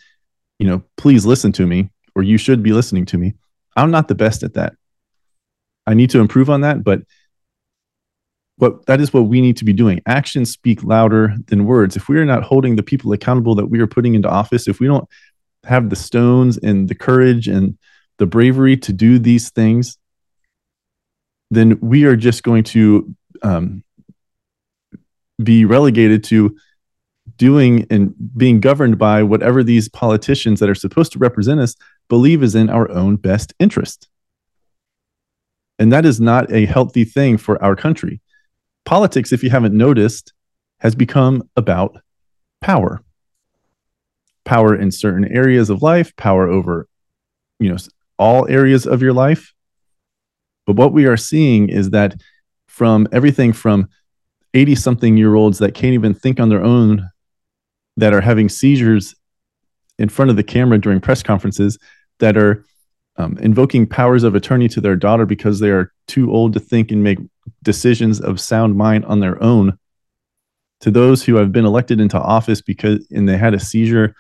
you 0.60 0.68
know, 0.68 0.84
please 0.98 1.26
listen 1.26 1.52
to 1.54 1.66
me 1.66 1.90
or 2.16 2.24
you 2.24 2.38
should 2.38 2.64
be 2.64 2.74
listening 2.74 3.06
to 3.08 3.18
me." 3.18 3.34
I'm 3.76 3.92
not 3.92 4.08
the 4.08 4.16
best 4.16 4.44
at 4.44 4.54
that. 4.54 4.76
I 5.86 5.94
need 5.94 6.12
to 6.12 6.20
improve 6.20 6.50
on 6.50 6.62
that, 6.62 6.84
but 6.84 7.02
what 8.58 8.86
that 8.86 9.02
is 9.02 9.14
what 9.14 9.24
we 9.24 9.42
need 9.42 9.58
to 9.58 9.66
be 9.66 9.74
doing. 9.74 10.02
Actions 10.06 10.52
speak 10.52 10.84
louder 10.84 11.36
than 11.48 11.66
words. 11.66 11.96
If 11.96 12.08
we 12.08 12.18
are 12.18 12.26
not 12.26 12.44
holding 12.44 12.76
the 12.76 12.84
people 12.84 13.12
accountable 13.14 13.56
that 13.56 13.66
we 13.66 13.80
are 13.80 13.88
putting 13.88 14.14
into 14.14 14.30
office, 14.30 14.68
if 14.68 14.80
we 14.80 14.88
don't 14.88 15.08
have 15.64 15.90
the 15.90 15.96
stones 15.96 16.58
and 16.58 16.88
the 16.88 16.96
courage 16.96 17.48
and 17.48 17.78
the 18.20 18.26
bravery 18.26 18.78
to 18.78 18.94
do 18.94 19.18
these 19.18 19.50
things, 19.50 19.98
then 21.50 21.80
we 21.82 22.06
are 22.06 22.16
just 22.16 22.44
going 22.44 22.64
to 22.64 23.16
um, 23.42 23.84
be 25.42 25.66
relegated 25.66 26.24
to 26.26 26.56
doing 27.44 27.86
and 27.90 28.16
being 28.38 28.62
governed 28.62 28.98
by 28.98 29.22
whatever 29.22 29.66
these 29.66 29.90
politicians 29.90 30.62
that 30.62 30.70
are 30.70 30.76
supposed 30.76 31.12
to 31.12 31.20
represent 31.20 31.60
us 31.60 31.76
believe 32.08 32.42
is 32.42 32.56
in 32.56 32.70
our 32.70 32.90
own 32.90 33.18
best 33.18 33.54
interest. 33.60 34.08
And 35.78 35.92
that 35.92 36.06
is 36.06 36.22
not 36.22 36.50
a 36.54 36.66
healthy 36.66 37.04
thing 37.04 37.38
for 37.38 37.62
our 37.62 37.76
country. 37.76 38.22
Politics, 38.86 39.34
if 39.34 39.44
you 39.44 39.50
haven't 39.50 39.76
noticed, 39.76 40.32
has 40.80 40.96
become 40.96 41.50
about 41.58 42.02
power. 42.62 43.04
Power 44.46 44.74
in 44.74 44.90
certain 44.90 45.26
areas 45.26 45.70
of 45.70 45.82
life, 45.82 46.16
power 46.16 46.48
over, 46.48 46.88
you 47.60 47.68
know, 47.68 47.78
all 48.18 48.48
areas 48.48 48.88
of 48.88 49.02
your 49.02 49.12
life. 49.12 49.54
But 50.66 50.78
what 50.78 50.94
we 50.94 51.08
are 51.08 51.18
seeing 51.18 51.68
is 51.68 51.90
that 51.90 52.16
from 52.68 53.06
everything 53.12 53.52
from 53.52 53.90
80 54.54 54.76
something 54.76 55.18
year 55.18 55.36
olds 55.36 55.60
that 55.60 55.74
can't 55.74 55.94
even 55.94 56.14
think 56.14 56.40
on 56.40 56.48
their 56.48 56.64
own 56.64 57.10
that 57.98 58.14
are 58.14 58.22
having 58.22 58.50
seizures 58.50 59.16
in 60.00 60.10
front 60.10 60.32
of 60.32 60.38
the 60.38 60.44
camera 60.44 60.80
during 60.80 61.00
press 61.00 61.22
conferences 61.22 61.78
that 62.20 62.38
are 62.38 62.66
um, 63.18 63.38
invoking 63.40 63.86
powers 63.86 64.24
of 64.24 64.34
attorney 64.34 64.68
to 64.68 64.82
their 64.82 64.96
daughter 64.96 65.26
because 65.26 65.60
they 65.60 65.70
are 65.70 65.92
too 66.08 66.32
old 66.32 66.54
to 66.54 66.60
think 66.60 66.92
and 66.92 67.04
make 67.04 67.20
decisions 67.62 68.20
of 68.20 68.40
sound 68.40 68.76
mind 68.76 69.06
on 69.06 69.20
their 69.20 69.42
own 69.42 69.78
to 70.82 70.92
those 70.92 71.24
who 71.24 71.36
have 71.36 71.52
been 71.52 71.66
elected 71.66 72.02
into 72.02 72.20
office 72.20 72.62
because 72.62 73.08
and 73.12 73.30
they 73.30 73.38
had 73.38 73.54
a 73.54 73.60
seizure 73.60 74.16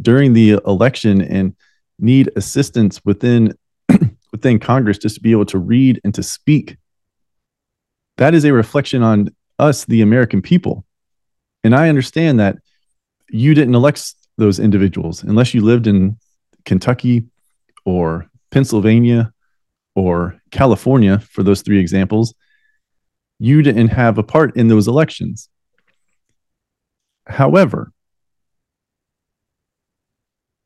during 0.00 0.32
the 0.32 0.60
election 0.66 1.20
and 1.20 1.56
need 1.98 2.30
assistance 2.36 3.00
within 3.04 3.56
within 4.32 4.58
Congress 4.58 4.98
just 4.98 5.16
to 5.16 5.20
be 5.20 5.32
able 5.32 5.46
to 5.46 5.58
read 5.58 6.00
and 6.04 6.14
to 6.14 6.22
speak. 6.22 6.76
That 8.16 8.34
is 8.34 8.44
a 8.44 8.52
reflection 8.52 9.02
on 9.02 9.34
us, 9.58 9.84
the 9.86 10.02
American 10.02 10.42
people. 10.42 10.84
And 11.64 11.74
I 11.74 11.88
understand 11.88 12.38
that 12.40 12.58
you 13.34 13.52
didn't 13.52 13.74
elect 13.74 14.14
those 14.38 14.60
individuals 14.60 15.24
unless 15.24 15.54
you 15.54 15.60
lived 15.60 15.88
in 15.88 16.16
Kentucky 16.64 17.26
or 17.84 18.30
Pennsylvania 18.52 19.32
or 19.96 20.40
California, 20.52 21.18
for 21.18 21.42
those 21.42 21.62
three 21.62 21.80
examples, 21.80 22.32
you 23.40 23.60
didn't 23.60 23.88
have 23.88 24.18
a 24.18 24.22
part 24.22 24.56
in 24.56 24.68
those 24.68 24.86
elections. 24.86 25.48
However, 27.26 27.90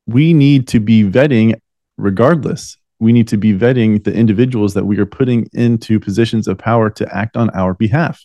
we 0.06 0.34
need 0.34 0.68
to 0.68 0.80
be 0.80 1.04
vetting 1.04 1.58
regardless. 1.96 2.76
We 3.00 3.12
need 3.14 3.28
to 3.28 3.38
be 3.38 3.54
vetting 3.54 4.04
the 4.04 4.12
individuals 4.12 4.74
that 4.74 4.84
we 4.84 4.98
are 4.98 5.06
putting 5.06 5.48
into 5.54 5.98
positions 5.98 6.46
of 6.46 6.58
power 6.58 6.90
to 6.90 7.16
act 7.16 7.34
on 7.34 7.48
our 7.50 7.72
behalf. 7.72 8.22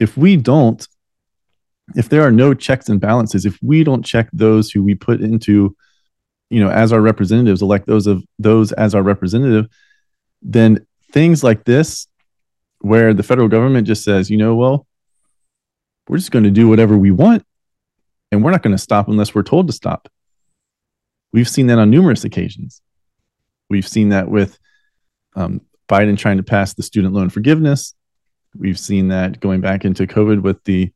If 0.00 0.16
we 0.16 0.36
don't, 0.36 0.84
if 1.94 2.08
there 2.08 2.22
are 2.22 2.32
no 2.32 2.54
checks 2.54 2.88
and 2.88 3.00
balances, 3.00 3.44
if 3.44 3.58
we 3.62 3.84
don't 3.84 4.04
check 4.04 4.28
those 4.32 4.70
who 4.70 4.82
we 4.82 4.94
put 4.94 5.20
into, 5.20 5.76
you 6.50 6.62
know, 6.62 6.70
as 6.70 6.92
our 6.92 7.00
representatives, 7.00 7.62
elect 7.62 7.86
those 7.86 8.06
of 8.06 8.24
those 8.38 8.72
as 8.72 8.94
our 8.94 9.02
representative, 9.02 9.68
then 10.42 10.86
things 11.12 11.42
like 11.44 11.64
this, 11.64 12.06
where 12.80 13.14
the 13.14 13.22
federal 13.22 13.48
government 13.48 13.86
just 13.86 14.04
says, 14.04 14.30
you 14.30 14.36
know, 14.36 14.54
well, 14.54 14.86
we're 16.08 16.18
just 16.18 16.32
going 16.32 16.44
to 16.44 16.50
do 16.50 16.68
whatever 16.68 16.96
we 16.96 17.10
want, 17.10 17.44
and 18.30 18.42
we're 18.42 18.50
not 18.50 18.62
going 18.62 18.76
to 18.76 18.82
stop 18.82 19.08
unless 19.08 19.34
we're 19.34 19.42
told 19.42 19.66
to 19.68 19.72
stop. 19.72 20.08
We've 21.32 21.48
seen 21.48 21.68
that 21.68 21.78
on 21.78 21.90
numerous 21.90 22.24
occasions. 22.24 22.82
We've 23.70 23.86
seen 23.86 24.10
that 24.10 24.28
with 24.28 24.58
um, 25.34 25.62
Biden 25.88 26.18
trying 26.18 26.38
to 26.38 26.42
pass 26.42 26.74
the 26.74 26.82
student 26.82 27.14
loan 27.14 27.30
forgiveness. 27.30 27.94
We've 28.56 28.78
seen 28.78 29.08
that 29.08 29.40
going 29.40 29.60
back 29.60 29.84
into 29.84 30.06
COVID 30.06 30.42
with 30.42 30.62
the 30.64 30.92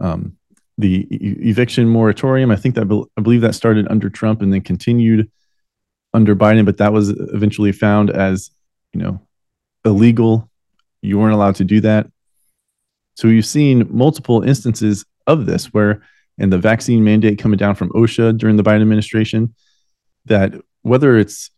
um, 0.00 0.36
the 0.78 1.06
eviction 1.10 1.88
moratorium. 1.88 2.50
I 2.50 2.56
think 2.56 2.76
that 2.76 3.08
I 3.16 3.20
believe 3.20 3.40
that 3.40 3.54
started 3.54 3.88
under 3.90 4.08
Trump 4.08 4.40
and 4.40 4.52
then 4.52 4.60
continued 4.60 5.30
under 6.14 6.34
Biden, 6.34 6.64
but 6.64 6.78
that 6.78 6.92
was 6.92 7.10
eventually 7.10 7.72
found 7.72 8.10
as, 8.10 8.50
you 8.92 9.00
know, 9.00 9.20
illegal. 9.84 10.48
You 11.02 11.18
weren't 11.18 11.34
allowed 11.34 11.56
to 11.56 11.64
do 11.64 11.80
that. 11.80 12.06
So 13.16 13.28
we've 13.28 13.44
seen 13.44 13.88
multiple 13.90 14.42
instances 14.42 15.04
of 15.26 15.46
this 15.46 15.66
where, 15.66 16.02
and 16.38 16.52
the 16.52 16.58
vaccine 16.58 17.02
mandate 17.02 17.38
coming 17.38 17.58
down 17.58 17.74
from 17.74 17.90
OSHA 17.90 18.38
during 18.38 18.56
the 18.56 18.62
Biden 18.62 18.80
administration, 18.80 19.54
that 20.26 20.54
whether 20.82 21.18
it's 21.18 21.50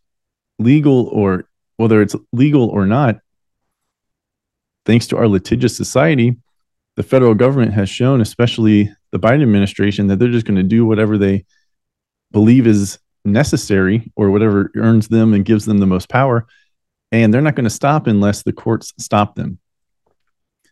legal 0.57 1.07
or 1.07 1.45
whether 1.77 2.01
it's 2.01 2.15
legal 2.33 2.67
or 2.69 2.87
not, 2.87 3.19
thanks 4.85 5.05
to 5.07 5.17
our 5.17 5.27
litigious 5.27 5.77
society, 5.77 6.35
the 6.95 7.03
federal 7.03 7.35
government 7.35 7.73
has 7.73 7.89
shown, 7.89 8.21
especially 8.21 8.91
the 9.11 9.19
Biden 9.19 9.41
administration, 9.41 10.07
that 10.07 10.19
they're 10.19 10.29
just 10.29 10.45
going 10.45 10.57
to 10.57 10.63
do 10.63 10.85
whatever 10.85 11.17
they 11.17 11.45
believe 12.31 12.65
is 12.65 12.99
necessary 13.25 14.11
or 14.15 14.31
whatever 14.31 14.71
earns 14.75 15.07
them 15.07 15.33
and 15.33 15.45
gives 15.45 15.65
them 15.65 15.77
the 15.77 15.85
most 15.85 16.09
power. 16.09 16.47
And 17.11 17.33
they're 17.33 17.41
not 17.41 17.55
going 17.55 17.65
to 17.65 17.69
stop 17.69 18.07
unless 18.07 18.43
the 18.43 18.53
courts 18.53 18.93
stop 18.97 19.35
them. 19.35 19.59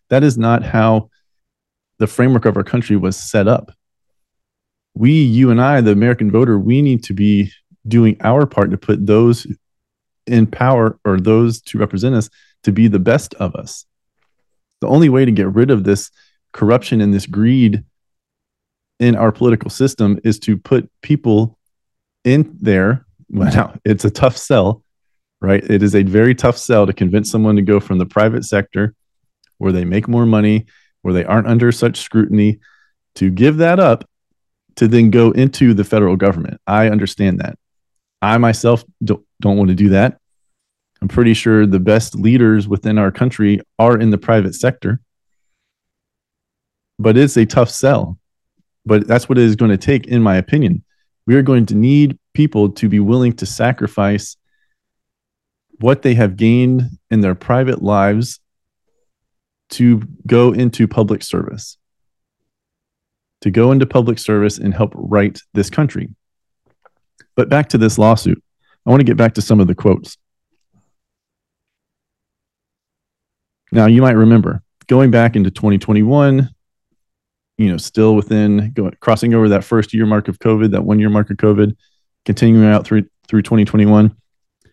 That 0.10 0.24
is 0.24 0.38
not 0.38 0.64
how 0.64 1.10
the 2.00 2.08
framework 2.08 2.46
of 2.46 2.58
our 2.58 2.64
country 2.64 2.96
was 2.96 3.18
set 3.18 3.48
up. 3.48 3.72
We, 4.96 5.12
you 5.12 5.52
and 5.52 5.62
I, 5.62 5.82
the 5.82 5.92
American 5.92 6.32
voter, 6.32 6.58
we 6.58 6.82
need 6.82 7.04
to 7.06 7.14
be 7.14 7.52
doing 7.88 8.18
our 8.22 8.46
part 8.46 8.72
to 8.72 8.78
put 8.78 9.06
those 9.06 9.46
in 10.26 10.48
power 10.48 11.00
or 11.06 11.20
those 11.20 11.62
to 11.62 11.78
represent 11.78 12.16
us 12.16 12.30
to 12.64 12.72
be 12.72 12.88
the 12.88 13.00
best 13.00 13.34
of 13.36 13.56
us. 13.56 13.86
The 14.82 14.88
only 14.88 15.10
way 15.10 15.26
to 15.26 15.32
get 15.32 15.54
rid 15.54 15.72
of 15.72 15.84
this 15.84 16.10
corruption 16.54 17.02
and 17.02 17.14
this 17.14 17.26
greed 17.26 17.84
in 19.00 19.16
our 19.16 19.32
political 19.32 19.70
system 19.70 20.20
is 20.24 20.40
to 20.40 20.58
put 20.58 20.90
people 21.02 21.58
in 22.24 22.58
there. 22.60 23.06
Well, 23.30 23.54
now 23.54 23.76
it's 23.86 24.06
a 24.06 24.10
tough 24.10 24.38
sell, 24.38 24.84
right? 25.42 25.64
It 25.64 25.84
is 25.84 25.96
a 25.96 26.04
very 26.04 26.36
tough 26.36 26.58
sell 26.58 26.86
to 26.86 26.94
convince 26.94 27.32
someone 27.32 27.56
to 27.56 27.62
go 27.62 27.80
from 27.80 27.98
the 27.98 28.06
private 28.06 28.46
sector 28.46 28.94
where 29.58 29.72
they 29.72 29.86
make 29.86 30.08
more 30.08 30.26
money, 30.26 30.66
where 31.02 31.14
they 31.14 31.26
aren't 31.26 31.48
under 31.48 31.72
such 31.72 32.00
scrutiny, 32.00 32.60
to 33.16 33.30
give 33.30 33.58
that 33.58 33.80
up 33.80 34.10
to 34.76 34.88
then 34.88 35.10
go 35.10 35.32
into 35.32 35.74
the 35.74 35.84
federal 35.84 36.16
government. 36.16 36.60
I 36.66 36.90
understand 36.90 37.40
that. 37.40 37.58
I 38.22 38.38
myself 38.38 38.84
don't, 39.04 39.26
don't 39.42 39.58
want 39.58 39.70
to 39.70 39.76
do 39.76 39.90
that. 39.90 40.20
I'm 41.02 41.08
pretty 41.08 41.34
sure 41.34 41.66
the 41.66 41.80
best 41.80 42.16
leaders 42.16 42.68
within 42.68 42.98
our 42.98 43.12
country 43.12 43.62
are 43.78 43.98
in 43.98 44.10
the 44.10 44.18
private 44.18 44.56
sector. 44.56 45.00
But 46.98 47.18
it's 47.18 47.38
a 47.38 47.46
tough 47.46 47.70
sell. 47.70 48.19
But 48.90 49.06
that's 49.08 49.30
what 49.30 49.38
it 49.38 49.44
is 49.44 49.56
going 49.56 49.70
to 49.70 49.78
take, 49.78 50.08
in 50.08 50.24
my 50.24 50.36
opinion. 50.36 50.84
We 51.28 51.36
are 51.36 51.44
going 51.44 51.68
to 51.68 51.76
need 51.76 52.18
people 52.34 52.72
to 52.72 52.90
be 52.90 53.00
willing 53.00 53.34
to 53.34 53.46
sacrifice 53.46 54.36
what 55.80 56.02
they 56.02 56.16
have 56.16 56.36
gained 56.36 56.82
in 57.12 57.22
their 57.22 57.36
private 57.36 57.84
lives 57.84 58.40
to 59.70 60.02
go 60.26 60.52
into 60.54 60.88
public 60.88 61.22
service, 61.22 61.78
to 63.42 63.52
go 63.52 63.72
into 63.72 63.86
public 63.86 64.18
service 64.18 64.58
and 64.58 64.74
help 64.74 64.92
right 64.96 65.40
this 65.54 65.70
country. 65.70 66.10
But 67.36 67.48
back 67.48 67.70
to 67.70 67.78
this 67.78 68.00
lawsuit, 68.00 68.44
I 68.88 68.90
want 68.90 69.02
to 69.02 69.06
get 69.06 69.18
back 69.18 69.36
to 69.36 69.42
some 69.44 69.60
of 69.60 69.68
the 69.68 69.76
quotes. 69.76 70.18
Now, 73.72 73.86
you 73.86 74.02
might 74.02 74.16
remember 74.16 74.64
going 74.88 75.12
back 75.12 75.36
into 75.36 75.52
2021, 75.52 76.50
you 77.60 77.70
know, 77.70 77.78
still 77.78 78.16
within 78.16 78.72
going, 78.72 78.96
crossing 79.02 79.34
over 79.34 79.50
that 79.50 79.66
first 79.66 79.94
year 79.94 80.06
mark 80.06 80.30
of 80.30 80.40
COVID, 80.40 80.72
that 80.72 80.86
one 80.86 80.98
year 80.98 81.10
mark 81.10 81.30
of 81.30 81.36
COVID, 81.36 81.76
continuing 82.24 82.66
out 82.66 82.86
through 82.86 83.04
through 83.28 83.42
2021. 83.42 84.06
You 84.06 84.72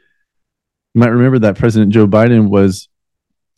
might 0.95 1.09
remember 1.09 1.41
that 1.41 1.59
President 1.59 1.93
Joe 1.93 2.07
Biden 2.07 2.49
was 2.49 2.89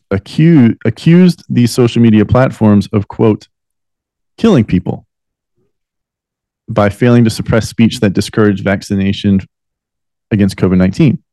accused 0.09 0.77
accused 0.83 1.43
these 1.47 1.71
social 1.71 2.01
media 2.01 2.25
platforms 2.25 2.87
of 2.91 3.07
quote 3.07 3.47
killing 4.39 4.65
people 4.65 5.05
by 6.67 6.89
failing 6.89 7.23
to 7.23 7.29
suppress 7.29 7.69
speech 7.69 7.99
that 7.99 8.13
discouraged 8.13 8.63
vaccination 8.63 9.41
against 10.31 10.55
COVID 10.55 10.77
19. 10.77 11.23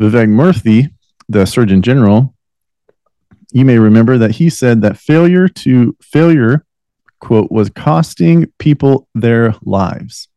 Vivek 0.00 0.28
Murthy, 0.28 0.92
the 1.28 1.46
Surgeon 1.46 1.80
General, 1.80 2.34
you 3.52 3.64
may 3.64 3.78
remember 3.78 4.18
that 4.18 4.32
he 4.32 4.50
said 4.50 4.82
that 4.82 4.96
failure 4.96 5.46
to 5.48 5.96
failure, 6.00 6.64
quote, 7.20 7.50
was 7.50 7.70
costing 7.70 8.50
people 8.58 9.08
their 9.14 9.54
lives. 9.62 10.28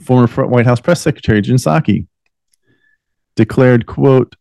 Former 0.00 0.26
White 0.46 0.66
House 0.66 0.80
Press 0.80 1.00
Secretary 1.00 1.40
Jen 1.40 1.56
Psaki 1.56 2.06
declared, 3.36 3.86
quote, 3.86 4.36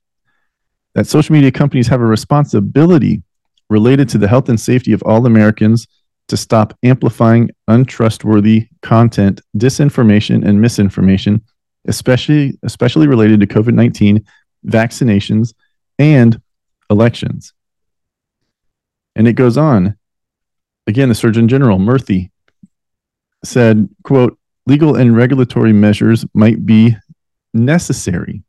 that 0.93 1.07
social 1.07 1.33
media 1.33 1.51
companies 1.51 1.87
have 1.87 2.01
a 2.01 2.05
responsibility 2.05 3.23
related 3.69 4.09
to 4.09 4.17
the 4.17 4.27
health 4.27 4.49
and 4.49 4.59
safety 4.59 4.91
of 4.91 5.01
all 5.03 5.25
Americans 5.25 5.87
to 6.27 6.37
stop 6.37 6.77
amplifying 6.83 7.49
untrustworthy 7.67 8.67
content, 8.81 9.41
disinformation, 9.57 10.45
and 10.45 10.61
misinformation, 10.61 11.41
especially 11.87 12.57
especially 12.63 13.07
related 13.07 13.39
to 13.39 13.47
COVID-19 13.47 14.23
vaccinations, 14.65 15.53
and 15.97 16.41
elections. 16.91 17.53
And 19.15 19.27
it 19.27 19.33
goes 19.33 19.57
on. 19.57 19.97
Again, 20.85 21.09
the 21.09 21.15
Surgeon 21.15 21.47
General, 21.47 21.79
Murthy, 21.79 22.29
said, 23.43 23.89
quote, 24.03 24.37
legal 24.67 24.95
and 24.95 25.15
regulatory 25.15 25.73
measures 25.73 26.25
might 26.33 26.65
be 26.65 26.95
necessary 27.53 28.43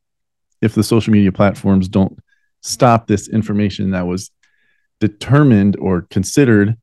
if 0.61 0.75
the 0.75 0.85
social 0.85 1.13
media 1.13 1.33
platforms 1.33 1.89
don't 1.89 2.19
stop 2.61 3.07
this 3.07 3.29
information 3.29 3.91
that 3.93 4.07
was 4.07 4.31
determined 5.01 5.77
or 5.79 6.03
considered 6.03 6.77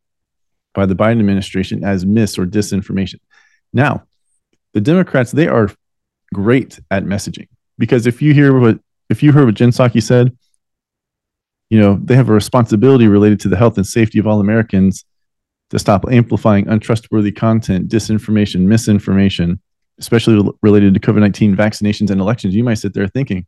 by 0.74 0.86
the 0.86 0.96
Biden 0.96 1.20
administration 1.20 1.84
as 1.84 2.06
mis 2.06 2.38
or 2.38 2.46
disinformation. 2.46 3.20
Now, 3.72 4.04
the 4.74 4.82
Democrats, 4.82 5.32
they 5.32 5.48
are 5.48 5.70
great 6.34 6.80
at 6.92 7.04
messaging 7.04 7.48
because 7.78 8.06
if 8.06 8.22
you 8.22 8.34
hear 8.34 8.58
what 8.58 8.80
if 9.10 9.24
you 9.24 9.32
heard 9.32 9.46
what 9.46 9.56
Jen 9.56 9.72
Psaki 9.72 10.04
said, 10.04 10.38
you 11.70 11.80
know, 11.80 12.00
they 12.04 12.16
have 12.16 12.30
a 12.30 12.34
responsibility 12.34 13.08
related 13.08 13.40
to 13.42 13.50
the 13.50 13.58
health 13.58 13.78
and 13.78 13.86
safety 13.86 14.20
of 14.20 14.28
all 14.28 14.40
Americans 14.40 15.06
to 15.70 15.78
stop 15.78 16.06
amplifying 16.10 16.68
untrustworthy 16.68 17.32
content, 17.32 17.88
disinformation, 17.88 18.62
misinformation, 18.62 19.62
especially 20.00 20.52
related 20.62 20.94
to 20.96 21.00
COVID 21.00 21.20
19 21.20 21.56
vaccinations 21.56 22.10
and 22.10 22.20
elections. 22.20 22.56
You 22.56 22.64
might 22.64 22.76
sit 22.76 22.94
there 22.94 23.08
thinking, 23.08 23.46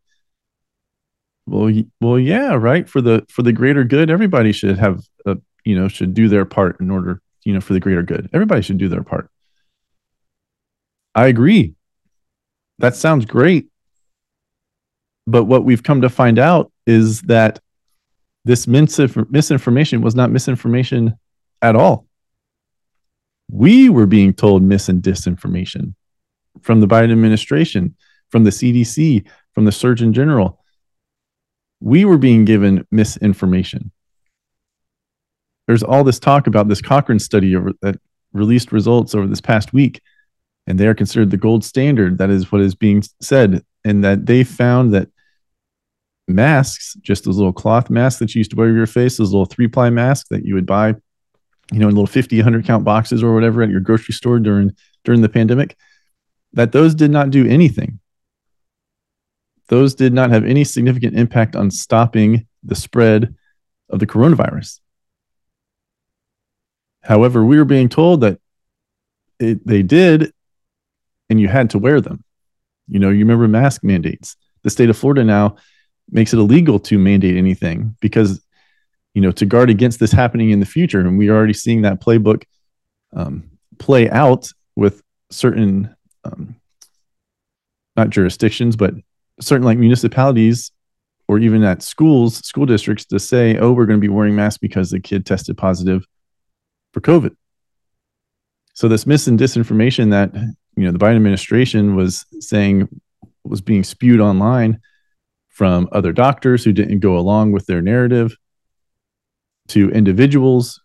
well, 1.47 1.71
well, 1.99 2.19
yeah, 2.19 2.53
right. 2.53 2.87
For 2.87 3.01
the 3.01 3.25
for 3.29 3.41
the 3.41 3.51
greater 3.51 3.83
good, 3.83 4.09
everybody 4.09 4.51
should 4.51 4.77
have 4.77 5.03
a 5.25 5.37
you 5.65 5.75
know 5.75 5.87
should 5.87 6.13
do 6.13 6.27
their 6.27 6.45
part 6.45 6.79
in 6.79 6.91
order 6.91 7.21
you 7.43 7.53
know 7.53 7.61
for 7.61 7.73
the 7.73 7.79
greater 7.79 8.03
good. 8.03 8.29
Everybody 8.33 8.61
should 8.61 8.77
do 8.77 8.87
their 8.87 9.03
part. 9.03 9.29
I 11.15 11.27
agree. 11.27 11.73
That 12.77 12.95
sounds 12.95 13.25
great. 13.25 13.67
But 15.27 15.45
what 15.45 15.65
we've 15.65 15.83
come 15.83 16.01
to 16.01 16.09
find 16.09 16.39
out 16.39 16.71
is 16.85 17.21
that 17.23 17.59
this 18.45 18.67
misinformation 18.67 20.01
was 20.01 20.15
not 20.15 20.31
misinformation 20.31 21.15
at 21.61 21.75
all. 21.75 22.07
We 23.49 23.89
were 23.89 24.07
being 24.07 24.33
told 24.33 24.63
mis 24.63 24.89
and 24.89 25.03
disinformation 25.03 25.93
from 26.61 26.81
the 26.81 26.87
Biden 26.87 27.11
administration, 27.11 27.95
from 28.29 28.43
the 28.43 28.49
CDC, 28.49 29.27
from 29.53 29.65
the 29.65 29.71
Surgeon 29.71 30.13
General. 30.13 30.59
We 31.79 32.05
were 32.05 32.17
being 32.17 32.45
given 32.45 32.87
misinformation. 32.91 33.91
There's 35.67 35.83
all 35.83 36.03
this 36.03 36.19
talk 36.19 36.47
about 36.47 36.67
this 36.67 36.81
Cochrane 36.81 37.19
study 37.19 37.55
over, 37.55 37.71
that 37.81 37.97
released 38.33 38.71
results 38.71 39.13
over 39.13 39.27
this 39.27 39.41
past 39.41 39.73
week, 39.73 40.01
and 40.67 40.79
they 40.79 40.87
are 40.87 40.95
considered 40.95 41.31
the 41.31 41.37
gold 41.37 41.63
standard. 41.63 42.17
That 42.17 42.29
is 42.29 42.51
what 42.51 42.61
is 42.61 42.75
being 42.75 43.03
said 43.21 43.63
and 43.83 44.03
that 44.03 44.25
they 44.25 44.43
found 44.43 44.93
that 44.93 45.09
masks, 46.33 46.95
just 47.01 47.23
those 47.23 47.37
little 47.37 47.53
cloth 47.53 47.89
masks 47.89 48.19
that 48.19 48.33
you 48.33 48.39
used 48.39 48.51
to 48.51 48.57
wear 48.57 48.67
over 48.67 48.77
your 48.77 48.87
face, 48.87 49.17
those 49.17 49.31
little 49.31 49.45
three 49.45 49.67
ply 49.67 49.89
masks 49.89 50.29
that 50.29 50.45
you 50.45 50.55
would 50.55 50.65
buy, 50.65 50.89
you 51.71 51.79
know, 51.79 51.87
in 51.87 51.95
little 51.95 52.07
50, 52.07 52.37
100 52.37 52.65
count 52.65 52.83
boxes 52.83 53.23
or 53.23 53.33
whatever 53.33 53.61
at 53.61 53.69
your 53.69 53.79
grocery 53.79 54.13
store 54.13 54.39
during 54.39 54.71
during 55.03 55.21
the 55.21 55.29
pandemic, 55.29 55.75
that 56.53 56.71
those 56.71 56.93
did 56.93 57.11
not 57.11 57.31
do 57.31 57.47
anything. 57.47 57.99
Those 59.67 59.95
did 59.95 60.13
not 60.13 60.31
have 60.31 60.45
any 60.45 60.63
significant 60.63 61.17
impact 61.17 61.55
on 61.55 61.71
stopping 61.71 62.45
the 62.63 62.75
spread 62.75 63.35
of 63.89 63.99
the 63.99 64.07
coronavirus. 64.07 64.79
However, 67.01 67.43
we 67.43 67.57
were 67.57 67.65
being 67.65 67.89
told 67.89 68.21
that 68.21 68.39
it, 69.39 69.65
they 69.65 69.81
did, 69.81 70.33
and 71.29 71.39
you 71.39 71.47
had 71.47 71.71
to 71.71 71.79
wear 71.79 71.99
them. 72.01 72.23
You 72.87 72.99
know, 72.99 73.09
you 73.09 73.19
remember 73.19 73.47
mask 73.47 73.83
mandates. 73.83 74.35
The 74.63 74.69
state 74.69 74.89
of 74.89 74.97
Florida 74.97 75.23
now 75.23 75.55
makes 76.11 76.33
it 76.33 76.37
illegal 76.37 76.79
to 76.79 76.99
mandate 76.99 77.37
anything 77.37 77.95
because, 78.01 78.41
you 79.13 79.21
know, 79.21 79.31
to 79.31 79.45
guard 79.45 79.69
against 79.69 79.99
this 79.99 80.11
happening 80.11 80.51
in 80.51 80.59
the 80.59 80.65
future. 80.65 80.99
And 80.99 81.17
we're 81.17 81.35
already 81.35 81.53
seeing 81.53 81.81
that 81.83 82.01
playbook 82.01 82.43
um, 83.13 83.49
play 83.79 84.09
out 84.09 84.51
with 84.75 85.01
certain 85.29 85.95
um, 86.23 86.55
not 87.95 88.09
jurisdictions, 88.09 88.75
but 88.75 88.93
certain 89.39 89.65
like 89.65 89.77
municipalities 89.77 90.71
or 91.27 91.39
even 91.39 91.63
at 91.63 91.81
schools, 91.81 92.37
school 92.37 92.65
districts 92.65 93.05
to 93.05 93.19
say, 93.19 93.57
oh, 93.57 93.71
we're 93.71 93.85
going 93.85 93.99
to 93.99 94.05
be 94.05 94.09
wearing 94.09 94.35
masks 94.35 94.57
because 94.57 94.91
the 94.91 94.99
kid 94.99 95.25
tested 95.25 95.57
positive 95.57 96.05
for 96.93 96.99
COVID. 96.99 97.35
So 98.73 98.87
this 98.87 99.05
mis 99.05 99.27
and 99.27 99.39
disinformation 99.39 100.11
that 100.11 100.33
you 100.33 100.83
know 100.85 100.91
the 100.91 100.99
Biden 100.99 101.15
administration 101.17 101.95
was 101.95 102.25
saying 102.39 102.87
was 103.43 103.61
being 103.61 103.83
spewed 103.83 104.19
online 104.19 104.79
from 105.61 105.87
other 105.91 106.11
doctors 106.11 106.63
who 106.63 106.73
didn't 106.73 107.01
go 107.01 107.15
along 107.15 107.51
with 107.51 107.67
their 107.67 107.83
narrative 107.83 108.35
to 109.67 109.91
individuals 109.91 110.81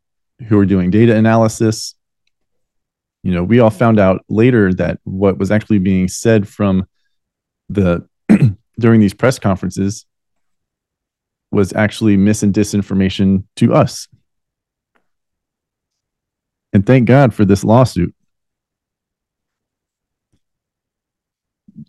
who 0.49 0.59
are 0.59 0.67
doing 0.67 0.91
data 0.91 1.17
analysis. 1.17 1.95
You 3.23 3.33
know, 3.33 3.43
we 3.43 3.59
all 3.59 3.71
found 3.71 3.99
out 3.99 4.23
later 4.29 4.75
that 4.75 4.99
what 5.05 5.39
was 5.39 5.51
actually 5.51 5.79
being 5.79 6.09
said 6.09 6.47
from 6.47 6.87
the 7.71 8.07
during 8.79 9.01
these 9.01 9.15
press 9.15 9.39
conferences 9.39 10.05
was 11.51 11.73
actually 11.73 12.19
mis 12.19 12.43
and 12.43 12.53
disinformation 12.53 13.45
to 13.57 13.73
us. 13.73 14.09
And 16.75 16.85
thank 16.85 17.09
God 17.09 17.33
for 17.33 17.47
this 17.47 17.65
lawsuit. 17.65 18.15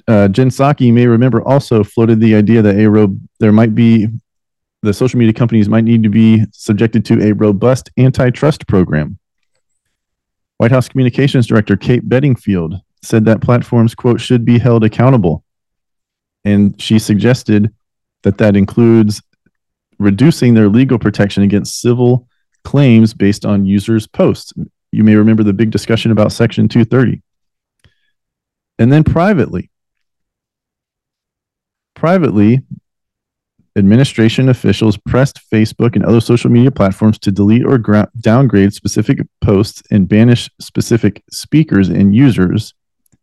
Uh, 0.08 0.28
Jen 0.28 0.50
Psaki, 0.50 0.82
you 0.82 0.93
may 0.93 1.08
remember, 1.08 1.41
also 1.41 1.84
floated 1.84 2.19
the 2.19 2.36
idea 2.36 2.62
that 2.62 2.78
a 2.78 2.89
ro- 2.89 3.17
there 3.39 3.52
might 3.52 3.76
be 3.76 4.08
the 4.84 4.93
social 4.93 5.19
media 5.19 5.34
companies 5.34 5.69
might 5.69 5.84
need 5.84 6.04
to 6.04 6.10
be 6.10 6.45
subjected 6.52 7.04
to 7.06 7.21
a 7.21 7.34
robust 7.34 7.89
antitrust 7.97 8.67
program. 8.67 9.17
White 10.58 10.71
House 10.71 10.88
Communications 10.88 11.47
Director 11.47 11.76
Kate 11.76 12.08
Bedingfield 12.08 12.76
said 13.04 13.26
that 13.26 13.41
platforms, 13.41 13.93
quote, 13.95 14.19
should 14.19 14.43
be 14.45 14.58
held 14.58 14.84
accountable. 14.84 15.43
And 16.45 16.80
she 16.82 17.00
suggested 17.00 17.73
that 18.23 18.38
that 18.39 18.56
includes 18.56 19.21
reducing 20.00 20.54
their 20.54 20.69
legal 20.69 21.00
protection 21.00 21.43
against 21.43 21.82
civil 21.82 22.28
claims 22.63 23.13
based 23.13 23.45
on 23.45 23.65
users' 23.65 24.08
posts. 24.08 24.54
You 24.91 25.04
may 25.04 25.15
remember 25.15 25.43
the 25.43 25.54
big 25.54 25.71
discussion 25.71 26.12
about 26.12 26.32
Section 26.32 26.67
230. 26.67 27.21
And 28.80 28.91
then 28.91 29.04
privately, 29.04 29.69
privately, 31.97 32.62
administration 33.75 34.49
officials 34.49 34.97
pressed 34.97 35.41
Facebook 35.51 35.95
and 35.95 36.05
other 36.05 36.21
social 36.21 36.51
media 36.51 36.69
platforms 36.69 37.17
to 37.19 37.31
delete 37.31 37.65
or 37.65 37.79
gra- 37.79 38.10
downgrade 38.19 38.73
specific 38.73 39.19
posts 39.41 39.81
and 39.89 40.07
banish 40.07 40.47
specific 40.60 41.23
speakers 41.31 41.89
and 41.89 42.15
users 42.15 42.75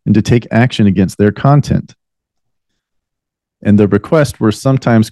and 0.05 0.13
to 0.13 0.21
take 0.21 0.45
action 0.51 0.87
against 0.87 1.17
their 1.17 1.31
content. 1.31 1.95
And 3.63 3.79
the 3.79 3.87
requests 3.87 4.39
were 4.39 4.51
sometimes 4.51 5.11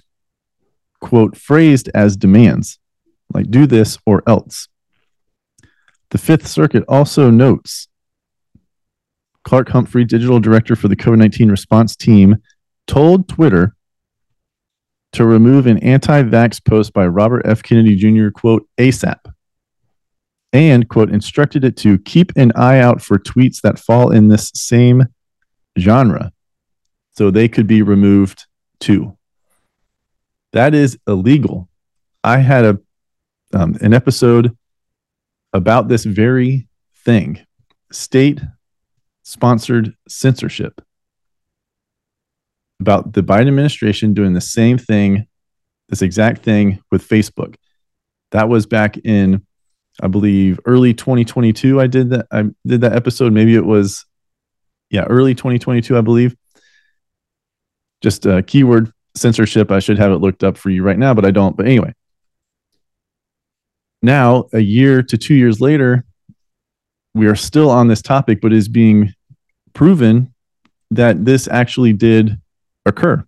quote, 1.00 1.36
phrased 1.36 1.90
as 1.94 2.16
demands, 2.16 2.78
like 3.32 3.50
do 3.50 3.66
this 3.66 3.98
or 4.06 4.22
else. 4.26 4.68
The 6.10 6.18
Fifth 6.18 6.46
Circuit 6.46 6.84
also 6.86 7.30
notes 7.30 7.88
Clarke 9.42 9.70
Humphrey, 9.70 10.04
digital 10.04 10.38
director 10.38 10.76
for 10.76 10.88
the 10.88 10.96
COVID 10.96 11.18
19 11.18 11.50
response 11.50 11.96
team, 11.96 12.36
told 12.86 13.28
Twitter 13.28 13.74
to 15.12 15.24
remove 15.24 15.66
an 15.66 15.78
anti 15.78 16.22
vax 16.22 16.62
post 16.62 16.92
by 16.92 17.06
Robert 17.06 17.42
F. 17.46 17.62
Kennedy 17.62 17.96
Jr., 17.96 18.30
quote, 18.30 18.66
ASAP, 18.78 19.32
and, 20.52 20.88
quote, 20.88 21.10
instructed 21.10 21.64
it 21.64 21.76
to 21.78 21.98
keep 21.98 22.32
an 22.36 22.52
eye 22.56 22.80
out 22.80 23.00
for 23.00 23.18
tweets 23.18 23.60
that 23.62 23.78
fall 23.78 24.10
in 24.10 24.28
this 24.28 24.50
same 24.54 25.04
genre 25.78 26.32
so 27.12 27.30
they 27.30 27.48
could 27.48 27.66
be 27.66 27.82
removed 27.82 28.46
too. 28.80 29.16
That 30.52 30.74
is 30.74 30.98
illegal. 31.06 31.68
I 32.22 32.38
had 32.38 32.64
a 32.64 32.78
um, 33.52 33.76
an 33.80 33.94
episode 33.94 34.56
about 35.52 35.86
this 35.86 36.04
very 36.04 36.66
thing, 37.04 37.40
state 37.92 38.40
sponsored 39.22 39.94
censorship 40.08 40.80
about 42.84 43.14
the 43.14 43.22
Biden 43.22 43.48
administration 43.48 44.12
doing 44.12 44.34
the 44.34 44.42
same 44.42 44.76
thing, 44.76 45.26
this 45.88 46.02
exact 46.02 46.42
thing 46.42 46.82
with 46.90 47.08
Facebook. 47.08 47.54
That 48.32 48.50
was 48.50 48.66
back 48.66 48.98
in, 48.98 49.46
I 50.02 50.08
believe, 50.08 50.60
early 50.66 50.92
2022. 50.92 51.80
I 51.80 51.86
did 51.86 52.10
that. 52.10 52.26
I 52.30 52.44
did 52.66 52.82
that 52.82 52.92
episode. 52.92 53.32
Maybe 53.32 53.54
it 53.54 53.64
was, 53.64 54.04
yeah, 54.90 55.04
early 55.04 55.34
2022, 55.34 55.96
I 55.96 56.02
believe. 56.02 56.36
Just 58.02 58.26
a 58.26 58.42
keyword 58.42 58.92
censorship. 59.14 59.70
I 59.70 59.78
should 59.78 59.98
have 59.98 60.12
it 60.12 60.18
looked 60.18 60.44
up 60.44 60.58
for 60.58 60.68
you 60.68 60.82
right 60.82 60.98
now, 60.98 61.14
but 61.14 61.24
I 61.24 61.30
don't. 61.30 61.56
But 61.56 61.64
anyway, 61.64 61.94
now 64.02 64.44
a 64.52 64.60
year 64.60 65.02
to 65.02 65.16
two 65.16 65.34
years 65.34 65.58
later, 65.58 66.04
we 67.14 67.28
are 67.28 67.36
still 67.36 67.70
on 67.70 67.88
this 67.88 68.02
topic, 68.02 68.42
but 68.42 68.52
is 68.52 68.68
being 68.68 69.14
proven 69.72 70.34
that 70.90 71.24
this 71.24 71.48
actually 71.48 71.94
did 71.94 72.36
occur. 72.86 73.24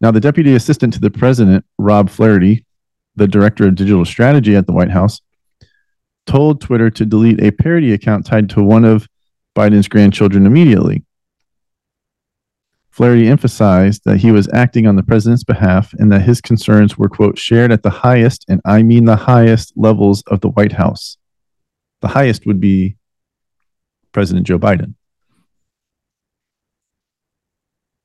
Now, 0.00 0.10
the 0.10 0.20
deputy 0.20 0.54
assistant 0.54 0.92
to 0.94 1.00
the 1.00 1.10
president, 1.10 1.64
Rob 1.78 2.10
Flaherty, 2.10 2.64
the 3.14 3.26
director 3.26 3.66
of 3.66 3.74
digital 3.74 4.04
strategy 4.04 4.54
at 4.54 4.66
the 4.66 4.72
White 4.72 4.90
House, 4.90 5.22
told 6.26 6.60
Twitter 6.60 6.90
to 6.90 7.06
delete 7.06 7.40
a 7.40 7.50
parody 7.50 7.92
account 7.92 8.26
tied 8.26 8.50
to 8.50 8.62
one 8.62 8.84
of 8.84 9.08
Biden's 9.54 9.88
grandchildren 9.88 10.44
immediately. 10.44 11.04
Flaherty 12.90 13.28
emphasized 13.28 14.02
that 14.04 14.18
he 14.18 14.32
was 14.32 14.48
acting 14.52 14.86
on 14.86 14.96
the 14.96 15.02
president's 15.02 15.44
behalf 15.44 15.92
and 15.94 16.10
that 16.12 16.22
his 16.22 16.40
concerns 16.40 16.96
were, 16.96 17.08
quote, 17.08 17.38
shared 17.38 17.70
at 17.70 17.82
the 17.82 17.90
highest, 17.90 18.44
and 18.48 18.60
I 18.64 18.82
mean 18.82 19.04
the 19.04 19.16
highest 19.16 19.72
levels 19.76 20.22
of 20.28 20.40
the 20.40 20.48
White 20.48 20.72
House. 20.72 21.18
The 22.00 22.08
highest 22.08 22.46
would 22.46 22.60
be 22.60 22.96
President 24.12 24.46
Joe 24.46 24.58
Biden. 24.58 24.94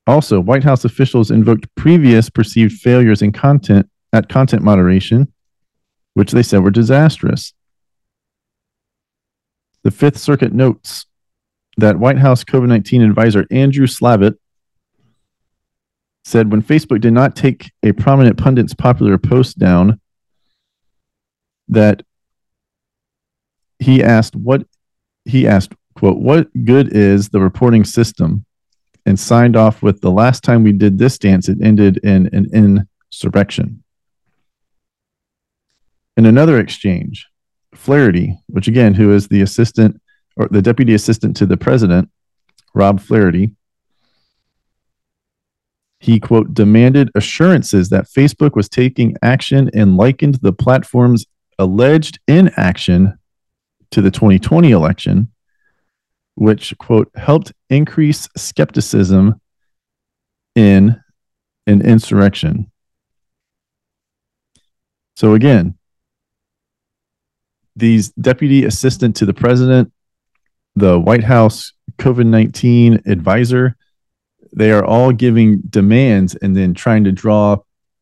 Also, 0.06 0.40
White 0.40 0.64
House 0.64 0.84
officials 0.84 1.30
invoked 1.30 1.72
previous 1.76 2.28
perceived 2.28 2.72
failures 2.72 3.22
in 3.22 3.32
content 3.32 3.88
at 4.12 4.28
content 4.28 4.62
moderation, 4.62 5.32
which 6.14 6.32
they 6.32 6.42
said 6.42 6.62
were 6.62 6.70
disastrous. 6.70 7.52
The 9.84 9.90
Fifth 9.90 10.18
Circuit 10.18 10.52
notes 10.52 11.06
that 11.76 11.98
White 11.98 12.18
House 12.18 12.44
COVID 12.44 12.68
19 12.68 13.02
advisor 13.02 13.46
Andrew 13.50 13.86
Slavitt 13.86 14.36
said 16.24 16.52
when 16.52 16.62
Facebook 16.62 17.00
did 17.00 17.12
not 17.12 17.34
take 17.34 17.72
a 17.82 17.92
prominent 17.92 18.36
pundit's 18.36 18.74
popular 18.74 19.18
post 19.18 19.58
down, 19.58 20.00
that 21.68 22.02
he 23.78 24.02
asked 24.02 24.36
what 24.36 24.66
he 25.24 25.46
asked, 25.46 25.72
quote, 25.94 26.18
what 26.18 26.48
good 26.64 26.94
is 26.94 27.28
the 27.30 27.40
reporting 27.40 27.84
system? 27.84 28.44
And 29.04 29.18
signed 29.18 29.56
off 29.56 29.82
with 29.82 30.00
the 30.00 30.10
last 30.10 30.44
time 30.44 30.62
we 30.62 30.72
did 30.72 30.98
this 30.98 31.18
dance, 31.18 31.48
it 31.48 31.58
ended 31.60 31.98
in 31.98 32.28
an 32.32 32.48
insurrection. 33.12 33.82
In 36.16 36.26
another 36.26 36.58
exchange, 36.58 37.26
Flaherty, 37.74 38.38
which 38.46 38.68
again, 38.68 38.94
who 38.94 39.12
is 39.12 39.28
the 39.28 39.40
assistant 39.40 40.00
or 40.36 40.46
the 40.48 40.62
deputy 40.62 40.94
assistant 40.94 41.36
to 41.38 41.46
the 41.46 41.56
president, 41.56 42.10
Rob 42.74 43.00
Flaherty, 43.00 43.52
he, 46.02 46.18
quote, 46.18 46.52
demanded 46.52 47.10
assurances 47.14 47.88
that 47.90 48.08
Facebook 48.08 48.56
was 48.56 48.68
taking 48.68 49.16
action 49.22 49.70
and 49.72 49.96
likened 49.96 50.36
the 50.36 50.52
platform's 50.52 51.26
alleged 51.58 52.18
inaction 52.26 53.16
to 53.92 54.02
the 54.02 54.10
2020 54.10 54.70
election, 54.72 55.31
which, 56.42 56.76
quote, 56.78 57.08
helped 57.14 57.52
increase 57.70 58.28
skepticism 58.36 59.40
in 60.56 61.00
an 61.68 61.80
insurrection. 61.82 62.68
So 65.14 65.34
again, 65.34 65.78
these 67.76 68.08
deputy 68.14 68.64
assistant 68.64 69.14
to 69.16 69.24
the 69.24 69.32
president, 69.32 69.92
the 70.74 70.98
White 70.98 71.22
House 71.22 71.74
COVID 71.98 72.26
19 72.26 73.02
advisor, 73.06 73.76
they 74.52 74.72
are 74.72 74.84
all 74.84 75.12
giving 75.12 75.60
demands 75.70 76.34
and 76.34 76.56
then 76.56 76.74
trying 76.74 77.04
to 77.04 77.12
draw 77.12 77.58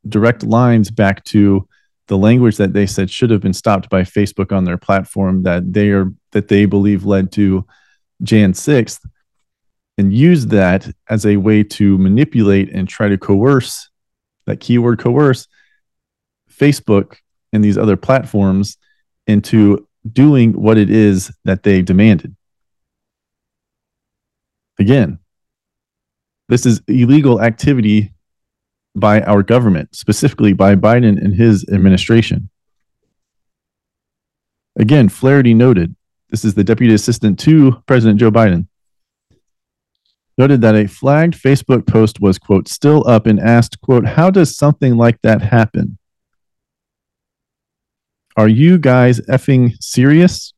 direct 0.09 0.45
lines 0.45 0.91
back 0.91 1.25
to 1.25 1.69
the 2.07 2.17
language 2.17 2.57
that 2.57 2.73
they 2.73 2.87
said 2.87 3.11
should 3.11 3.29
have 3.29 3.43
been 3.43 3.53
stopped 3.53 3.91
by 3.91 4.01
Facebook 4.01 4.51
on 4.51 4.65
their 4.65 4.79
platform 4.79 5.43
that 5.43 5.75
they 5.75 5.91
are 5.91 6.11
that 6.33 6.49
they 6.49 6.65
believe 6.65 7.05
led 7.05 7.31
to 7.33 7.67
Jan 8.23 8.53
6th 8.53 9.01
and 9.99 10.13
use 10.13 10.47
that 10.47 10.91
as 11.09 11.27
a 11.27 11.37
way 11.37 11.63
to 11.63 11.99
manipulate 11.99 12.71
and 12.73 12.89
try 12.89 13.09
to 13.09 13.19
coerce 13.19 13.91
that 14.47 14.61
keyword 14.61 14.99
coerce 14.99 15.47
Facebook 16.51 17.17
and 17.53 17.63
these 17.63 17.79
other 17.79 17.97
platforms 17.97 18.77
into 19.27 19.87
doing 20.11 20.53
what 20.53 20.79
it 20.79 20.91
is 20.91 21.31
that 21.45 21.63
they 21.63 21.83
demanded. 21.83 22.35
Again, 24.79 25.19
This 26.49 26.67
is 26.67 26.83
illegal 26.89 27.41
activity 27.41 28.13
by 28.97 29.21
our 29.23 29.45
government, 29.45 29.95
specifically 29.95 30.53
by 30.53 30.75
Biden 30.75 31.17
and 31.23 31.33
his 31.33 31.65
administration. 31.71 32.51
Again, 34.77 35.09
Flaherty 35.09 35.55
noted, 35.55 35.95
this 36.31 36.45
is 36.45 36.55
the 36.55 36.65
deputy 36.65 36.95
assistant 36.95 37.39
to 37.41 37.83
President 37.87 38.21
Joe 38.21 38.31
Biden, 38.31 38.67
noted 40.39 40.61
that 40.63 40.77
a 40.77 40.87
flagged 40.87 41.35
Facebook 41.35 41.87
post 41.87 42.21
was, 42.21 42.39
quote, 42.39 42.69
still 42.69 43.07
up 43.07 43.27
and 43.27 43.39
asked, 43.41 43.81
quote, 43.81 44.07
how 44.07 44.31
does 44.31 44.57
something 44.57 44.97
like 44.97 45.21
that 45.23 45.43
happen? 45.43 45.99
Are 48.37 48.49
you 48.49 48.79
guys 48.79 49.21
effing 49.23 49.75
serious? 49.83 50.55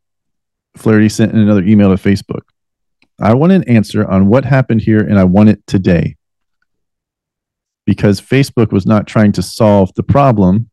Flaherty 0.77 1.09
sent 1.09 1.33
in 1.33 1.39
another 1.39 1.65
email 1.65 1.95
to 1.95 2.01
Facebook. 2.01 2.43
I 3.21 3.35
want 3.35 3.53
an 3.53 3.65
answer 3.65 4.09
on 4.09 4.27
what 4.27 4.45
happened 4.45 4.83
here 4.83 5.01
and 5.01 5.19
I 5.19 5.25
want 5.25 5.49
it 5.49 5.67
today. 5.67 6.17
Because 7.85 8.21
Facebook 8.21 8.73
was 8.73 8.87
not 8.87 9.07
trying 9.07 9.33
to 9.33 9.43
solve 9.43 9.91
the 9.97 10.03
problem. 10.03 10.71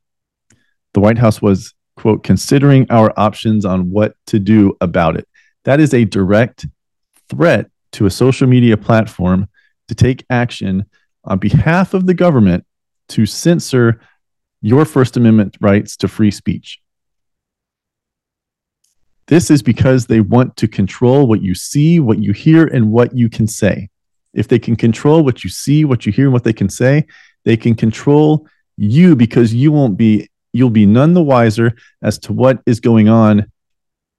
The 0.94 1.00
White 1.00 1.18
House 1.18 1.42
was, 1.42 1.74
quote, 2.00 2.24
considering 2.24 2.88
our 2.90 3.14
options 3.18 3.66
on 3.66 3.90
what 3.90 4.16
to 4.28 4.40
do 4.40 4.76
about 4.80 5.18
it. 5.18 5.28
That 5.66 5.80
is 5.80 5.94
a 5.94 6.06
direct 6.06 6.66
threat 7.30 7.70
to 7.92 8.06
a 8.06 8.10
social 8.10 8.48
media 8.48 8.78
platform 8.78 9.50
to 9.90 9.96
take 9.96 10.26
action 10.30 10.86
on 11.26 11.40
behalf 11.40 11.94
of 11.94 12.06
the 12.06 12.14
government 12.14 12.66
to 13.10 13.26
censor 13.26 14.00
your 14.62 14.86
First 14.86 15.18
Amendment 15.18 15.58
rights 15.60 15.98
to 15.98 16.08
free 16.08 16.32
speech. 16.32 16.80
This 19.28 19.52
is 19.52 19.62
because 19.62 20.06
they 20.06 20.22
want 20.22 20.56
to 20.58 20.68
control 20.68 21.28
what 21.28 21.42
you 21.42 21.54
see, 21.54 22.00
what 22.00 22.20
you 22.20 22.32
hear, 22.34 22.66
and 22.66 22.92
what 22.92 23.16
you 23.16 23.30
can 23.30 23.46
say. 23.46 23.90
If 24.34 24.48
they 24.48 24.58
can 24.58 24.76
control 24.76 25.24
what 25.24 25.44
you 25.44 25.50
see, 25.50 25.86
what 25.86 26.06
you 26.06 26.12
hear, 26.12 26.26
and 26.26 26.34
what 26.34 26.44
they 26.46 26.54
can 26.54 26.70
say, 26.70 27.06
they 27.46 27.58
can 27.58 27.76
control 27.76 28.48
you 28.78 29.16
because 29.16 29.54
you 29.54 29.72
won't 29.72 29.98
be, 29.98 30.30
you'll 30.54 30.70
be 30.70 30.86
none 30.86 31.14
the 31.14 31.22
wiser 31.22 31.74
as 32.02 32.18
to 32.20 32.34
what 32.34 32.62
is 32.66 32.80
going 32.80 33.10
on 33.10 33.52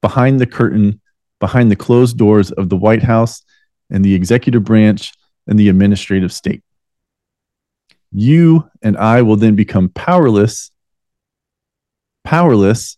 behind 0.01 0.41
the 0.41 0.47
curtain, 0.47 1.01
behind 1.39 1.71
the 1.71 1.77
closed 1.77 2.17
doors 2.17 2.51
of 2.53 2.69
the 2.69 2.77
White 2.77 3.03
House 3.03 3.43
and 3.91 4.05
the 4.05 4.15
executive 4.15 4.65
branch 4.65 5.13
and 5.47 5.59
the 5.59 5.69
administrative 5.69 6.33
state. 6.33 6.63
You 8.13 8.69
and 8.83 8.97
I 8.97 9.23
will 9.23 9.37
then 9.37 9.57
become 9.57 9.89
powerless, 9.91 10.71
powerless 12.25 12.97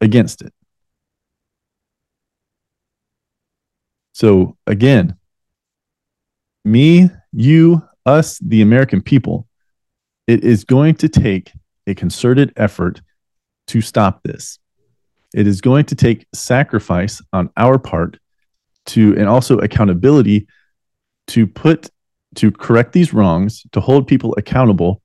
against 0.00 0.42
it. 0.42 0.52
So 4.12 4.56
again, 4.66 5.16
me, 6.64 7.10
you, 7.32 7.82
us, 8.04 8.38
the 8.38 8.62
American 8.62 9.00
people, 9.00 9.46
it 10.26 10.44
is 10.44 10.64
going 10.64 10.96
to 10.96 11.08
take 11.08 11.52
a 11.88 11.94
concerted 11.94 12.52
effort 12.56 13.00
to 13.68 13.80
stop 13.80 14.22
this. 14.22 14.58
It 15.34 15.46
is 15.46 15.60
going 15.60 15.86
to 15.86 15.94
take 15.94 16.26
sacrifice 16.34 17.20
on 17.32 17.50
our 17.56 17.78
part 17.78 18.18
to, 18.86 19.14
and 19.16 19.28
also 19.28 19.58
accountability 19.58 20.46
to 21.28 21.46
put, 21.46 21.90
to 22.36 22.50
correct 22.50 22.92
these 22.92 23.12
wrongs, 23.12 23.64
to 23.72 23.80
hold 23.80 24.06
people 24.06 24.34
accountable, 24.38 25.02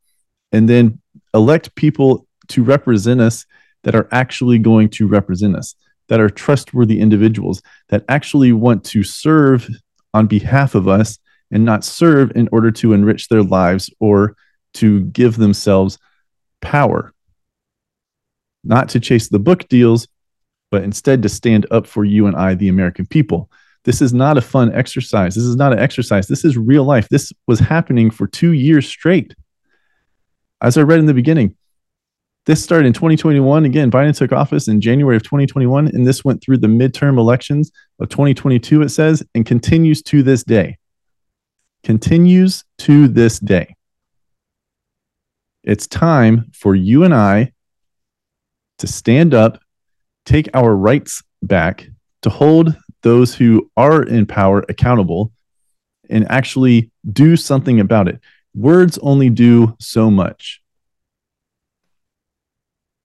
and 0.52 0.70
then 0.70 1.02
elect 1.34 1.76
people 1.76 2.28
to 2.50 2.64
represent 2.64 3.20
us 3.20 3.46
that 3.84 3.96
are 3.96 4.08
actually 4.12 4.60
going 4.60 4.90
to 4.90 5.08
represent 5.08 5.56
us 5.56 5.76
that 6.10 6.20
are 6.20 6.30
trustworthy 6.30 7.00
individuals 7.00 7.62
that 7.90 8.04
actually 8.10 8.52
want 8.52 8.84
to 8.84 9.04
serve 9.04 9.68
on 10.14 10.28
behalf 10.28 10.76
of 10.76 10.88
us 10.88 11.18
and 11.52 11.64
not 11.64 11.84
serve 11.84 12.32
in 12.36 12.50
order 12.52 12.72
to 12.72 12.94
enrich 12.94 13.30
their 13.30 13.44
lives 13.44 13.90
or 14.00 14.36
to 14.74 15.02
give 15.06 15.38
themselves 15.38 15.98
power. 16.64 17.14
Not 18.64 18.90
to 18.90 19.00
chase 19.00 19.30
the 19.30 19.40
book 19.40 19.68
deals, 19.68 20.08
but 20.72 20.84
instead 20.84 21.22
to 21.22 21.30
stand 21.30 21.68
up 21.70 21.86
for 21.86 22.04
you 22.04 22.26
and 22.26 22.36
I, 22.36 22.56
the 22.56 22.70
American 22.70 23.06
people. 23.06 23.52
This 23.84 24.02
is 24.02 24.14
not 24.14 24.38
a 24.38 24.42
fun 24.42 24.74
exercise. 24.74 25.36
This 25.36 25.44
is 25.44 25.56
not 25.56 25.74
an 25.74 25.80
exercise. 25.80 26.28
This 26.28 26.46
is 26.46 26.58
real 26.58 26.86
life. 26.86 27.10
This 27.10 27.32
was 27.48 27.60
happening 27.60 28.10
for 28.10 28.28
two 28.28 28.54
years 28.54 28.88
straight. 28.88 29.36
As 30.62 30.78
I 30.78 30.82
read 30.82 31.00
in 31.00 31.06
the 31.06 31.14
beginning, 31.14 31.56
this 32.46 32.64
started 32.64 32.88
in 32.88 32.94
2021. 32.94 33.66
Again, 33.66 33.92
Biden 33.92 34.16
took 34.16 34.32
office 34.32 34.68
in 34.68 34.82
January 34.82 35.16
of 35.16 35.24
2021, 35.24 35.88
and 35.88 36.08
this 36.08 36.26
went 36.26 36.42
through 36.42 36.58
the 36.58 36.68
midterm 36.68 37.18
elections 37.18 37.72
of 38.00 38.10
2022, 38.10 38.82
it 38.82 38.90
says, 38.90 39.24
and 39.36 39.46
continues 39.46 40.02
to 40.04 40.24
this 40.24 40.44
day. 40.44 40.78
Continues 41.84 42.64
to 42.80 43.08
this 43.08 43.40
day. 43.40 43.76
It's 45.64 45.88
time 45.88 46.52
for 46.54 46.76
you 46.76 47.04
and 47.04 47.14
I 47.14 47.54
to 48.80 48.88
stand 48.88 49.34
up, 49.34 49.60
take 50.26 50.50
our 50.54 50.76
rights 50.76 51.24
back, 51.42 51.88
to 52.24 52.30
hold 52.30 52.76
those 53.02 53.34
who 53.36 53.70
are 53.78 54.04
in 54.04 54.26
power 54.26 54.66
accountable, 54.68 55.32
and 56.10 56.30
actually 56.30 56.92
do 57.12 57.38
something 57.38 57.80
about 57.80 58.10
it. 58.10 58.20
Words 58.54 58.98
only 59.00 59.30
do 59.30 59.76
so 59.80 60.12
much. 60.12 60.62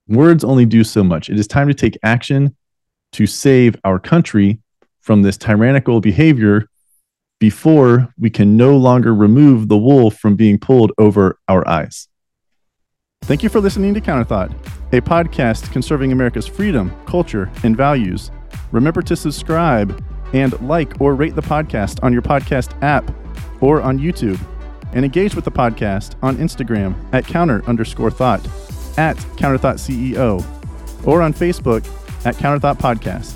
Words 0.08 0.42
only 0.42 0.66
do 0.66 0.82
so 0.82 1.04
much. 1.04 1.28
It 1.28 1.38
is 1.38 1.46
time 1.46 1.68
to 1.68 1.74
take 1.74 1.96
action 2.02 2.56
to 3.12 3.26
save 3.26 3.76
our 3.84 3.98
country 4.00 4.60
from 5.00 5.22
this 5.22 5.36
tyrannical 5.36 6.00
behavior 6.00 6.68
before 7.38 8.12
we 8.18 8.30
can 8.30 8.56
no 8.56 8.76
longer 8.76 9.14
remove 9.14 9.68
the 9.68 9.78
wool 9.78 10.10
from 10.10 10.34
being 10.34 10.58
pulled 10.58 10.92
over 10.98 11.38
our 11.48 11.66
eyes. 11.68 12.08
Thank 13.22 13.42
you 13.42 13.50
for 13.50 13.60
listening 13.60 13.92
to 13.92 14.00
Counterthought, 14.00 14.52
a 14.92 15.02
podcast 15.02 15.70
conserving 15.70 16.12
America's 16.12 16.46
freedom, 16.46 16.90
culture, 17.04 17.50
and 17.62 17.76
values. 17.76 18.30
Remember 18.72 19.02
to 19.02 19.14
subscribe 19.16 20.02
and 20.32 20.58
like 20.66 20.98
or 21.00 21.14
rate 21.14 21.34
the 21.34 21.42
podcast 21.42 22.02
on 22.02 22.12
your 22.12 22.22
podcast 22.22 22.80
app 22.82 23.10
or 23.60 23.82
on 23.82 23.98
YouTube, 23.98 24.40
and 24.94 25.04
engage 25.04 25.34
with 25.34 25.44
the 25.44 25.50
podcast 25.50 26.14
on 26.22 26.36
Instagram 26.38 26.94
at 27.12 27.26
counter 27.26 27.62
underscore 27.66 28.10
thought 28.10 28.42
at 28.96 29.16
Counterthought 29.36 29.76
CEO 29.78 30.42
or 31.06 31.20
on 31.20 31.34
Facebook 31.34 31.86
at 32.24 32.34
Counterthought 32.36 32.78
Podcast. 32.78 33.34